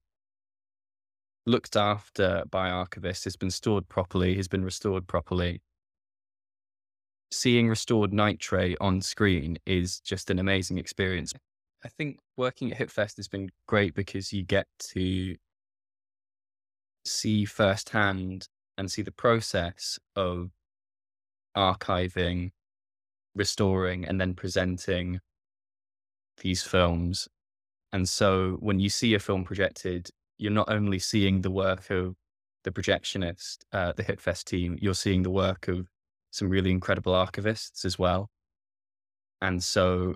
[1.46, 5.62] looked after by archivists, has been stored properly, has been restored properly.
[7.32, 11.34] Seeing restored nitrate on screen is just an amazing experience.
[11.84, 15.36] I think working at HippFest has been great because you get to
[17.06, 20.52] see firsthand and see the process of
[21.56, 22.52] archiving,
[23.36, 25.20] restoring, and then presenting
[26.38, 27.28] these films.
[27.94, 32.16] And so when you see a film projected, you're not only seeing the work of
[32.64, 35.88] the projectionist, uh, the HippFest team, you're seeing the work of
[36.32, 38.30] some really incredible archivists as well.
[39.42, 40.16] And so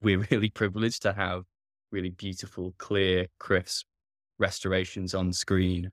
[0.00, 1.44] we're really privileged to have
[1.90, 3.86] really beautiful, clear, crisp
[4.38, 5.90] restorations on screen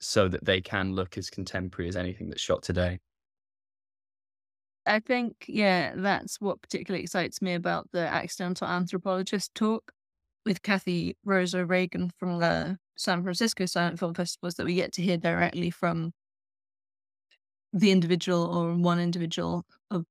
[0.00, 2.98] so that they can look as contemporary as anything that's shot today.
[4.86, 9.92] I think, yeah, that's what particularly excites me about the accidental anthropologist talk
[10.46, 14.92] with Kathy Rose O'Regan from the San Francisco Silent Film Festival is that we get
[14.94, 16.12] to hear directly from
[17.72, 20.04] the individual or one individual of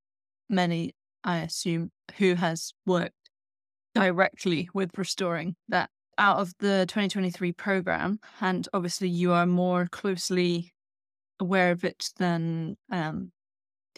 [0.49, 0.93] many,
[1.24, 3.13] I assume, who has worked
[3.95, 8.20] directly with restoring that out of the 2023 program.
[8.39, 10.74] And obviously, you are more closely
[11.39, 13.32] aware of it than um,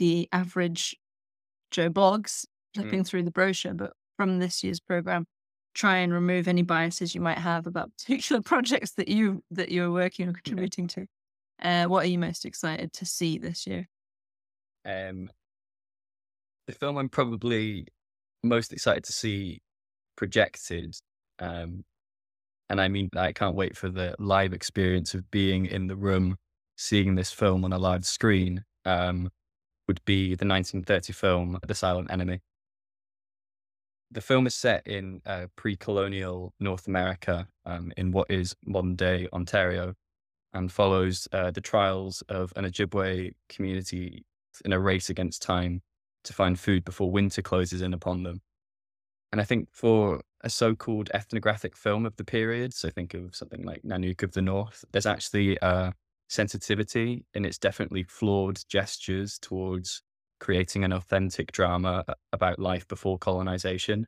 [0.02, 0.95] the average
[1.70, 3.08] Joe Bloggs, flipping mm.
[3.08, 3.76] through the brochure.
[3.76, 5.28] But from this year's program,
[5.76, 9.91] try and remove any biases you might have about particular projects that you that you're
[9.91, 11.06] working or contributing to.
[11.62, 13.88] Uh, what are you most excited to see this year?
[14.84, 15.30] Um,
[16.66, 17.86] the film I'm probably
[18.43, 19.62] most excited to see
[20.18, 20.95] projected,
[21.38, 21.86] um,
[22.72, 26.38] and I mean I can't wait for the live experience of being in the room,
[26.76, 28.64] seeing this film on a large screen.
[28.84, 29.30] Um,
[29.88, 32.39] would be the 1930 film The Silent Enemy
[34.11, 39.27] the film is set in uh, pre-colonial North America, um, in what is modern day
[39.32, 39.93] Ontario,
[40.53, 44.25] and follows uh, the trials of an Ojibwe community
[44.65, 45.82] in a race against time
[46.25, 48.41] to find food before winter closes in upon them.
[49.32, 53.63] And I think for a so-called ethnographic film of the period, so think of something
[53.63, 55.93] like Nanook of the North, there's actually a
[56.32, 60.01] sensitivity in its definitely flawed gestures towards
[60.39, 64.07] creating an authentic drama about life before colonization.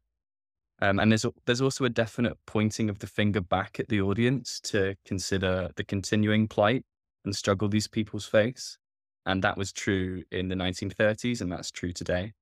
[0.82, 4.59] Um, and there's there's also a definite pointing of the finger back at the audience
[4.61, 6.84] to consider the continuing plight
[7.26, 8.78] and struggle these people's face.
[9.26, 12.34] And that was true in the 1930s, and that's true today.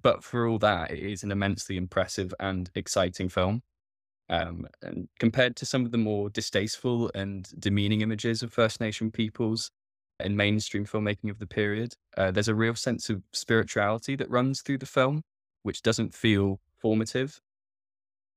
[0.00, 3.62] But for all that, it is an immensely impressive and exciting film.
[4.30, 9.10] Um, and compared to some of the more distasteful and demeaning images of First Nation
[9.10, 9.70] peoples,
[10.20, 11.94] in mainstream filmmaking of the period.
[12.16, 15.22] Uh, there's a real sense of spirituality that runs through the film,
[15.62, 17.40] which doesn't feel formative.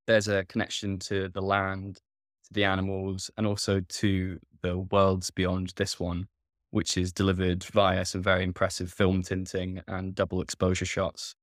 [0.07, 5.73] There's a connection to the land, to the animals, and also to the worlds beyond
[5.75, 6.27] this one,
[6.71, 11.35] which is delivered via some very impressive film tinting and double exposure shots.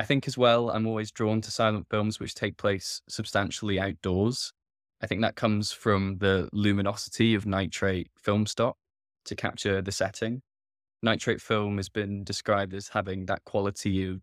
[0.00, 4.50] I think as well, I'm always drawn to silent films which take place substantially outdoors.
[5.02, 8.78] I think that comes from the luminosity of nitrate film stock
[9.26, 10.40] to capture the setting.
[11.02, 14.22] Nitrate film has been described as having that quality of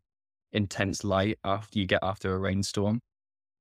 [0.51, 2.99] intense light after you get after a rainstorm.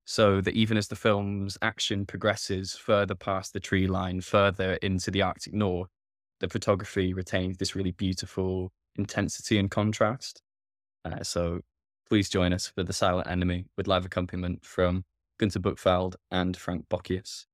[0.06, 5.10] So that even as the film's action progresses further past the tree line, further into
[5.10, 5.90] the Arctic North,
[6.40, 10.40] the photography retains this really beautiful intensity and contrast.
[11.04, 11.60] Uh, so
[12.08, 15.04] please join us for The Silent Enemy with live accompaniment from
[15.40, 17.46] Günter Buchwald and Frank Bockius.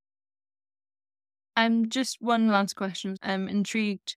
[1.56, 3.16] Um, just one last question.
[3.22, 4.16] I'm intrigued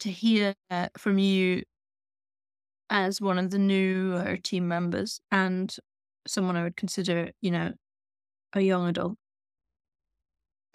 [0.00, 1.62] to hear uh, from you
[2.90, 5.74] as one of the newer team members and
[6.26, 7.72] someone I would consider, you know,
[8.54, 9.16] a young adult.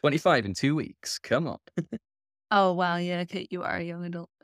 [0.01, 1.17] 25 in two weeks.
[1.19, 1.57] Come on.
[2.51, 2.97] oh, wow.
[2.97, 3.47] Yeah, okay.
[3.49, 4.29] You are a young adult.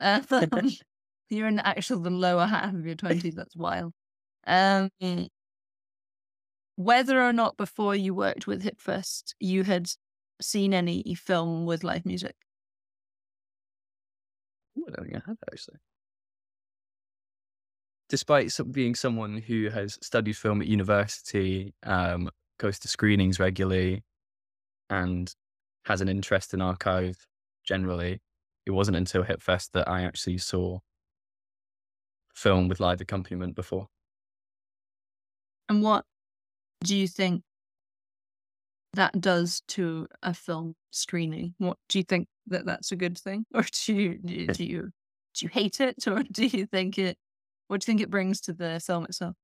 [1.30, 3.34] You're in the actual the lower half of your 20s.
[3.34, 3.92] That's wild.
[4.46, 4.90] Um,
[6.76, 9.90] whether or not before you worked with Hippfest, you had
[10.40, 12.34] seen any film with live music?
[14.78, 15.76] Ooh, I don't think I have actually.
[18.08, 22.28] Despite being someone who has studied film at university, um,
[22.58, 24.02] goes to screenings regularly,
[24.88, 25.32] and
[25.84, 27.26] has an interest in archive
[27.64, 28.20] generally,
[28.66, 30.80] it wasn't until Hippfest that I actually saw
[32.34, 33.88] film with live accompaniment before.
[35.68, 36.04] And what
[36.82, 37.42] do you think
[38.94, 41.54] that does to a film screening?
[41.58, 44.64] What do you think that that's a good thing, or do you do you do
[44.64, 44.90] you,
[45.34, 47.16] do you hate it, or do you think it?
[47.68, 49.36] What do you think it brings to the film itself?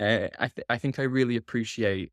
[0.00, 2.12] Uh, I th- I think I really appreciate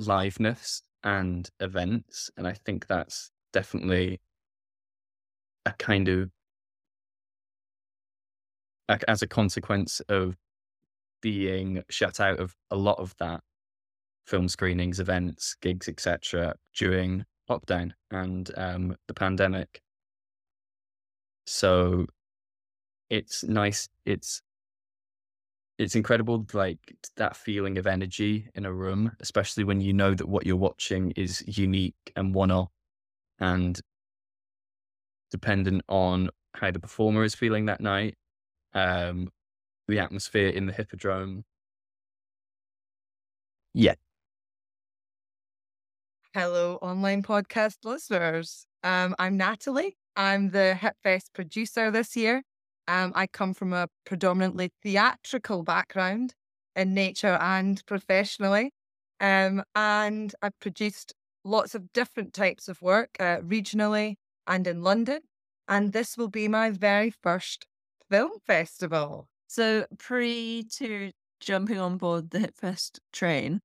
[0.00, 4.20] liveness and events, and I think that's definitely
[5.64, 6.30] a kind of
[8.88, 10.36] as a consequence of
[11.20, 13.40] being shut out of a lot of that
[14.26, 16.54] film screenings, events, gigs, etc.
[16.76, 19.80] during lockdown and um, the pandemic.
[21.46, 22.06] So
[23.10, 23.88] it's nice.
[24.04, 24.42] It's
[25.78, 26.78] it's incredible, like
[27.16, 31.12] that feeling of energy in a room, especially when you know that what you're watching
[31.12, 32.70] is unique and one-off,
[33.38, 33.80] and
[35.30, 38.14] dependent on how the performer is feeling that night,
[38.74, 39.30] um,
[39.86, 41.44] the atmosphere in the hippodrome.
[43.74, 43.94] Yeah,
[46.34, 48.66] Hello, online podcast listeners.
[48.84, 49.96] Um, I'm Natalie.
[50.14, 52.42] I'm the HippFest producer this year.
[52.86, 56.34] Um, I come from a predominantly theatrical background
[56.76, 58.72] in nature and professionally.
[59.20, 61.14] Um, and I've produced
[61.44, 64.16] lots of different types of work uh, regionally
[64.46, 65.22] and in London.
[65.66, 67.66] And this will be my very first
[68.10, 69.28] film festival.
[69.46, 73.60] So, pre to jumping on board the HippFest train,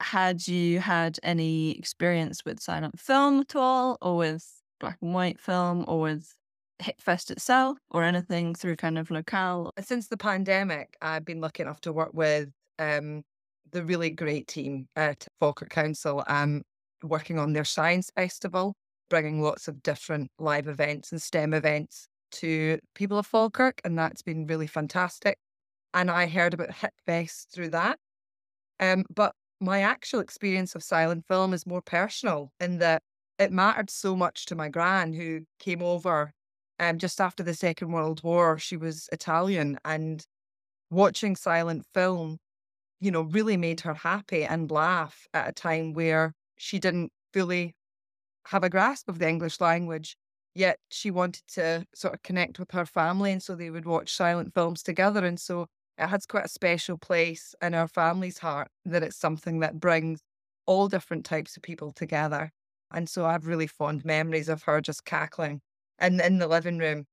[0.00, 5.40] had you had any experience with silent film at all, or with black and white
[5.40, 6.34] film, or with
[6.82, 9.70] Hippfest itself, or anything through kind of locale?
[9.80, 13.22] Since the pandemic, I've been lucky enough to work with um,
[13.70, 16.62] the really great team at Falkirk Council, um,
[17.02, 18.74] working on their science festival,
[19.10, 24.22] bringing lots of different live events and STEM events to people of Falkirk, and that's
[24.22, 25.38] been really fantastic.
[25.94, 27.98] And I heard about Hippfest through that.
[28.80, 33.02] Um, but my actual experience of silent film is more personal in that
[33.38, 36.32] it mattered so much to my gran who came over
[36.80, 38.58] um, just after the Second World War.
[38.58, 40.26] She was Italian and
[40.90, 42.38] watching silent film,
[43.00, 47.74] you know, really made her happy and laugh at a time where she didn't fully
[48.46, 50.16] have a grasp of the English language.
[50.54, 53.32] Yet she wanted to sort of connect with her family.
[53.32, 55.24] And so they would watch silent films together.
[55.24, 55.66] And so
[55.98, 60.20] it has quite a special place in our family's heart that it's something that brings
[60.66, 62.50] all different types of people together.
[62.92, 65.60] And so I have really fond memories of her just cackling
[66.00, 67.06] in, in the living room.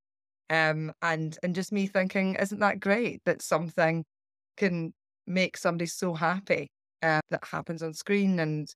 [0.50, 4.06] Um, and and just me thinking, isn't that great that something
[4.58, 4.94] can
[5.28, 6.72] make somebody so happy
[7.04, 8.40] uh, that happens on screen?
[8.40, 8.68] And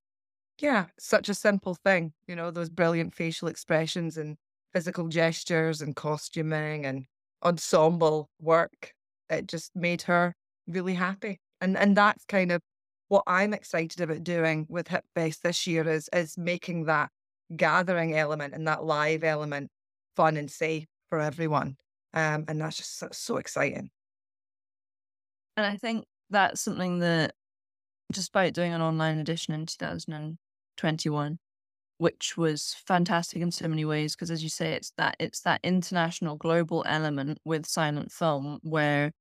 [0.60, 4.38] yeah, such a simple thing, you know, those brilliant facial expressions and
[4.74, 7.06] physical gestures and costuming and
[7.44, 8.94] ensemble work
[9.30, 10.36] it just made her
[10.68, 11.40] really happy.
[11.62, 12.62] And and that's kind of
[13.10, 17.10] what I'm excited about doing with Hippfest this year is is making that
[17.56, 19.70] gathering element and that live element
[20.16, 21.78] fun and safe for everyone.
[22.14, 23.90] Um, and that's just so, so exciting.
[25.58, 27.34] And I think that's something that,
[28.12, 31.40] despite doing an online edition in 2021,
[31.98, 35.60] which was fantastic in so many ways, because as you say, it's that it's that
[35.64, 39.12] international global element with silent film where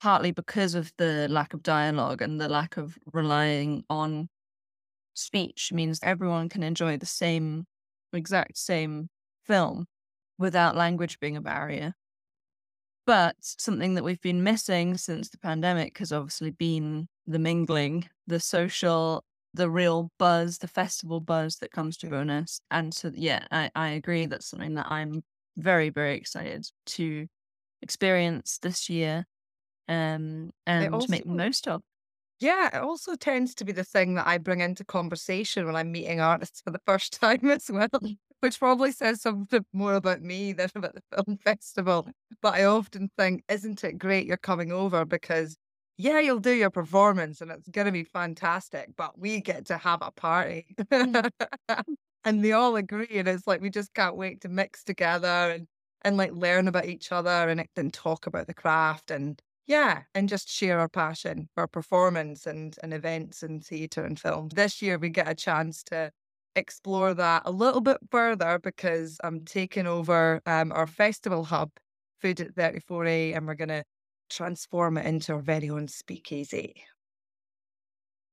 [0.00, 4.28] partly because of the lack of dialogue and the lack of relying on
[5.14, 7.66] speech means everyone can enjoy the same
[8.12, 9.08] exact same
[9.46, 9.86] film
[10.38, 11.94] without language being a barrier.
[13.06, 18.40] But something that we've been missing since the pandemic has obviously been the mingling, the
[18.40, 19.24] social,
[19.54, 22.60] the real buzz, the festival buzz that comes to Bo'ness.
[22.70, 24.26] And so, yeah, I, I agree.
[24.26, 25.22] That's something that I'm
[25.56, 27.26] very, very excited to
[27.82, 29.24] experience this year
[29.88, 31.82] um, and also, make the most of.
[32.40, 35.92] Yeah, it also tends to be the thing that I bring into conversation when I'm
[35.92, 37.88] meeting artists for the first time as well,
[38.40, 42.08] which probably says something more about me than about the film festival.
[42.40, 45.56] But I often think, isn't it great you're coming over because
[46.00, 49.76] yeah, you'll do your performance and it's going to be fantastic, but we get to
[49.76, 50.74] have a party.
[50.78, 51.30] Mm.
[52.24, 53.08] and they all agree.
[53.10, 55.66] And it's like, we just can't wait to mix together and,
[56.02, 60.28] and like learn about each other and then talk about the craft and yeah, and
[60.28, 64.48] just share our passion for performance and, and events and theatre and film.
[64.48, 66.10] This year, we get a chance to
[66.56, 71.70] explore that a little bit further because I'm taking over um, our festival hub,
[72.20, 73.84] Food at 34A, and we're going to
[74.30, 76.74] transform it into our very own speakeasy.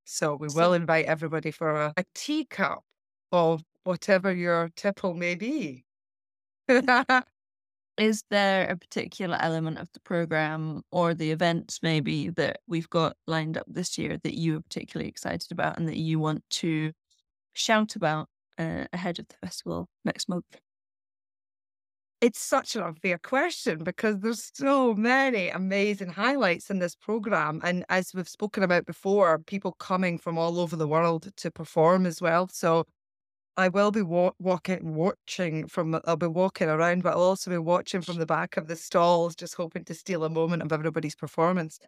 [0.06, 2.84] So we will invite everybody for a, a teacup
[3.32, 5.84] of whatever your tipple may be.
[7.98, 13.18] Is there a particular element of the program or the events maybe that we've got
[13.26, 16.92] lined up this year that you are particularly excited about and that you want to
[17.54, 18.30] shout about
[18.60, 20.46] uh, ahead of the festival next month?
[22.20, 27.62] It's such an unfair question because there's so many amazing highlights in this program.
[27.64, 32.08] And as we've spoken about before, people coming from all over the world to perform
[32.08, 32.48] as well.
[32.48, 32.86] So
[33.56, 37.60] I will be wa- walking, watching from, I'll be walking around, but I'll also be
[37.60, 41.16] watching from the back of the stalls, just hoping to steal a moment of everybody's
[41.16, 41.80] performance.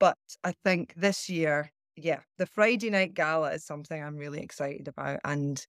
[0.00, 4.88] But I think this year, yeah, the Friday night gala is something I'm really excited
[4.88, 5.20] about.
[5.24, 5.64] And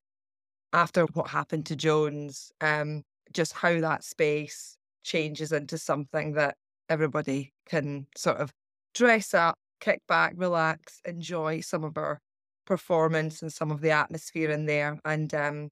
[0.74, 3.04] after what happened to Jones, um,
[3.34, 6.56] just how that space changes into something that
[6.90, 8.52] everybody can sort of
[8.94, 12.20] dress up, kick back, relax, enjoy some of our
[12.66, 15.70] performance and some of the atmosphere in there and um,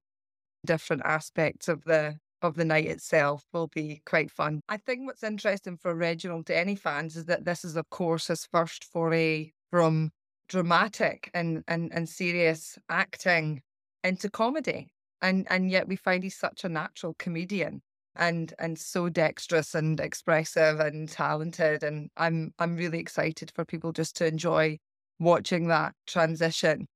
[0.65, 4.61] different aspects of the of the night itself will be quite fun.
[4.69, 8.45] I think what's interesting for Reginald Denny fans is that this is of course his
[8.45, 10.11] first foray from
[10.47, 13.61] dramatic and and, and serious acting
[14.03, 14.87] into comedy.
[15.21, 17.81] And and yet we find he's such a natural comedian
[18.15, 23.91] and and so dexterous and expressive and talented and I'm I'm really excited for people
[23.91, 24.77] just to enjoy
[25.19, 26.87] watching that transition.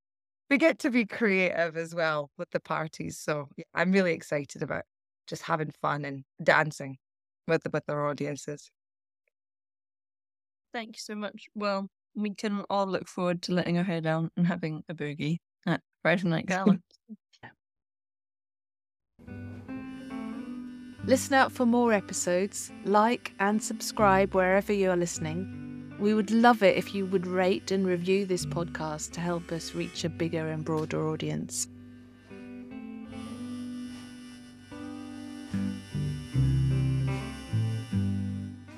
[0.48, 3.18] We get to be creative as well with the parties.
[3.18, 4.82] So yeah, I'm really excited about
[5.26, 6.96] just having fun and dancing
[7.46, 8.70] with with our audiences.
[10.72, 11.46] Thank you so much.
[11.54, 15.38] Well, we can all look forward to letting our hair down and having a boogie
[15.66, 16.78] at Friday Night Gala.
[21.04, 25.60] Listen out for more episodes, like and subscribe wherever you are listening
[26.00, 29.74] we would love it if you would rate and review this podcast to help us
[29.74, 31.68] reach a bigger and broader audience.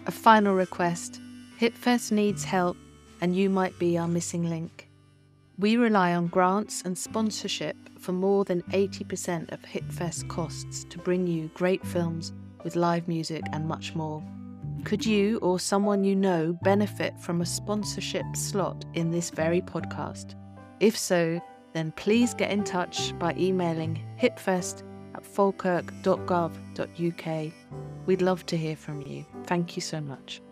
[0.06, 1.20] A final request
[1.60, 2.76] HippFest needs help,
[3.20, 4.88] and you might be our missing link.
[5.62, 11.24] We rely on grants and sponsorship for more than 80% of HippFest costs to bring
[11.24, 12.32] you great films
[12.64, 14.20] with live music and much more.
[14.82, 20.34] Could you or someone you know benefit from a sponsorship slot in this very podcast?
[20.80, 21.40] If so,
[21.74, 24.82] then please get in touch by emailing hippfest
[25.14, 27.52] at falkirk.gov.uk.
[28.06, 29.24] We'd love to hear from you.
[29.44, 30.42] Thank you so much.